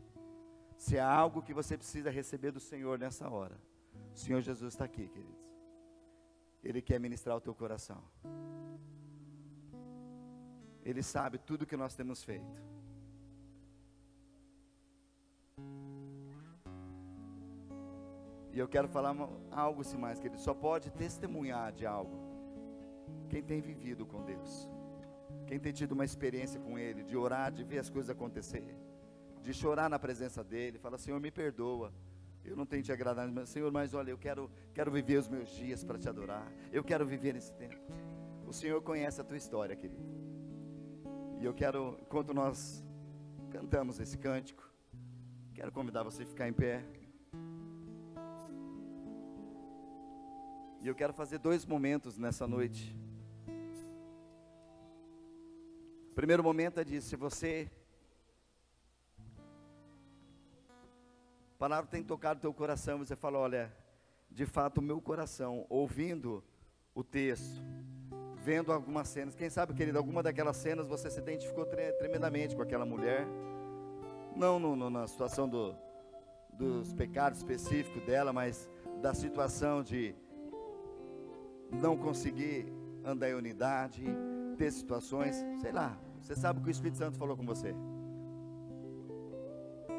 [0.77, 3.59] Se é algo que você precisa receber do Senhor nessa hora,
[4.15, 5.41] o Senhor Jesus está aqui, queridos.
[6.63, 8.03] Ele quer ministrar o teu coração.
[10.85, 12.71] Ele sabe tudo que nós temos feito.
[18.53, 19.15] E eu quero falar
[19.51, 20.41] algo assim mais, querido.
[20.41, 22.31] Só pode testemunhar de algo
[23.29, 24.69] quem tem vivido com Deus.
[25.47, 28.77] Quem tem tido uma experiência com Ele, de orar, de ver as coisas acontecer,
[29.43, 31.93] de chorar na presença dEle, fala, Senhor, me perdoa.
[32.45, 35.49] Eu não tenho te agradado, mas Senhor, mas olha, eu quero, quero viver os meus
[35.51, 36.51] dias para te adorar.
[36.73, 37.81] Eu quero viver esse tempo.
[38.47, 40.03] O Senhor conhece a tua história, querido.
[41.39, 42.85] E eu quero, enquanto nós
[43.51, 44.69] cantamos esse cântico,
[45.55, 46.85] quero convidar você a ficar em pé.
[50.83, 52.97] E eu quero fazer dois momentos nessa noite.
[56.11, 57.71] O primeiro momento é de se você.
[61.55, 63.71] A palavra tem tocado teu coração, você fala, olha,
[64.31, 66.43] de fato meu coração, ouvindo
[66.95, 67.61] o texto,
[68.43, 72.63] vendo algumas cenas, quem sabe, querido, alguma daquelas cenas você se identificou tre tremendamente com
[72.63, 73.27] aquela mulher,
[74.35, 75.77] não no, no, na situação do,
[76.55, 78.67] dos pecados específicos dela, mas
[79.03, 80.15] da situação de
[81.73, 82.67] não conseguir
[83.05, 84.05] andar em unidade,
[84.57, 87.75] ter situações, sei lá, você sabe o que o Espírito Santo falou com você.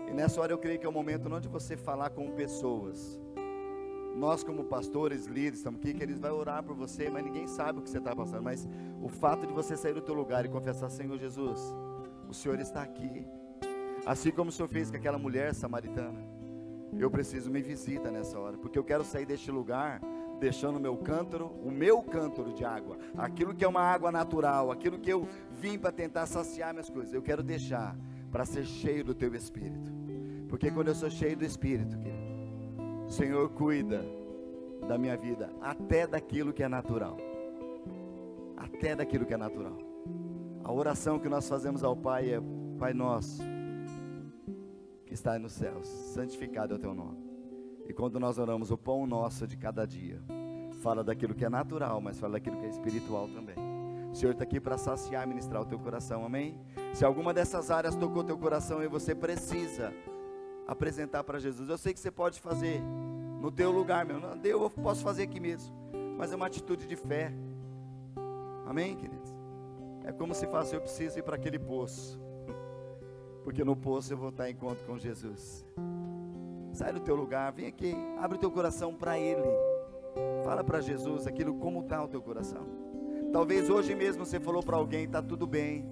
[0.08, 3.20] E nessa hora eu creio que é o momento não de você falar com pessoas.
[4.16, 7.80] Nós, como pastores, líderes, estamos aqui, que eles vão orar por você, mas ninguém sabe
[7.80, 8.44] o que você está passando.
[8.44, 8.68] Mas
[9.02, 11.74] o fato de você sair do teu lugar e confessar, Senhor Jesus,
[12.28, 13.26] o Senhor está aqui.
[14.06, 16.20] Assim como o Senhor fez com aquela mulher samaritana.
[17.00, 20.02] Eu preciso me visita nessa hora, porque eu quero sair deste lugar
[20.42, 24.72] deixando o meu cântaro, o meu cântaro de água, aquilo que é uma água natural,
[24.72, 27.96] aquilo que eu vim para tentar saciar minhas coisas, eu quero deixar
[28.32, 29.92] para ser cheio do teu espírito.
[30.50, 34.04] Porque quando eu sou cheio do espírito, querido, o Senhor cuida
[34.88, 37.18] da minha vida, até daquilo que é natural.
[38.58, 39.78] Até daquilo que é natural.
[40.64, 42.42] A oração que nós fazemos ao Pai é:
[42.80, 43.44] Pai nosso,
[45.06, 47.31] que está nos céus, santificado é o teu nome.
[47.92, 50.18] E quando nós oramos o pão nosso de cada dia,
[50.82, 53.54] fala daquilo que é natural, mas fala daquilo que é espiritual também.
[54.10, 56.58] O Senhor está aqui para saciar ministrar o teu coração, amém?
[56.94, 59.94] Se alguma dessas áreas tocou teu coração e você precisa
[60.66, 62.82] apresentar para Jesus, eu sei que você pode fazer
[63.42, 64.22] no teu lugar, meu.
[64.42, 65.76] Eu posso fazer aqui mesmo,
[66.18, 67.34] mas é uma atitude de fé,
[68.66, 69.36] amém, queridos?
[70.06, 72.18] É como se faz, eu preciso ir para aquele poço
[73.44, 75.66] porque no poço eu vou estar em encontro com Jesus.
[76.82, 79.48] Sai do teu lugar, vem aqui, abre o teu coração para Ele.
[80.44, 82.66] Fala para Jesus aquilo como está o teu coração.
[83.32, 85.86] Talvez hoje mesmo você falou para alguém, está tudo bem,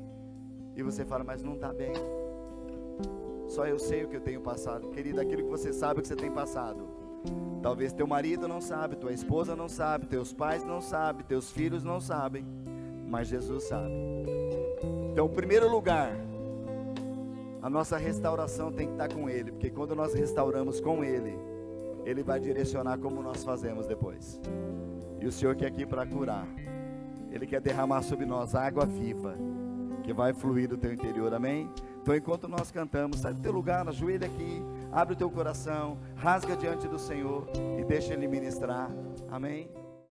[0.76, 1.94] e você fala, mas não está bem.
[3.48, 6.16] Só eu sei o que eu tenho passado, querida, aquilo que você sabe que você
[6.16, 6.88] tem passado.
[7.62, 11.84] Talvez teu marido não sabe, tua esposa não sabe, teus pais não sabem, teus filhos
[11.84, 12.44] não sabem,
[13.08, 13.94] mas Jesus sabe.
[15.12, 16.16] Então, o primeiro lugar
[17.62, 21.38] a nossa restauração tem que estar com Ele, porque quando nós restauramos com Ele,
[22.06, 24.40] Ele vai direcionar como nós fazemos depois.
[25.20, 26.48] E o Senhor quer aqui para curar,
[27.32, 29.36] Ele quer derramar sobre nós água viva,
[30.04, 31.70] que vai fluir do teu interior, amém?
[32.02, 36.56] Então, enquanto nós cantamos, sai do teu lugar, ajoelha aqui, abre o teu coração, rasga
[36.56, 37.48] diante do Senhor
[37.78, 38.90] e deixa Ele ministrar,
[39.30, 39.70] amém?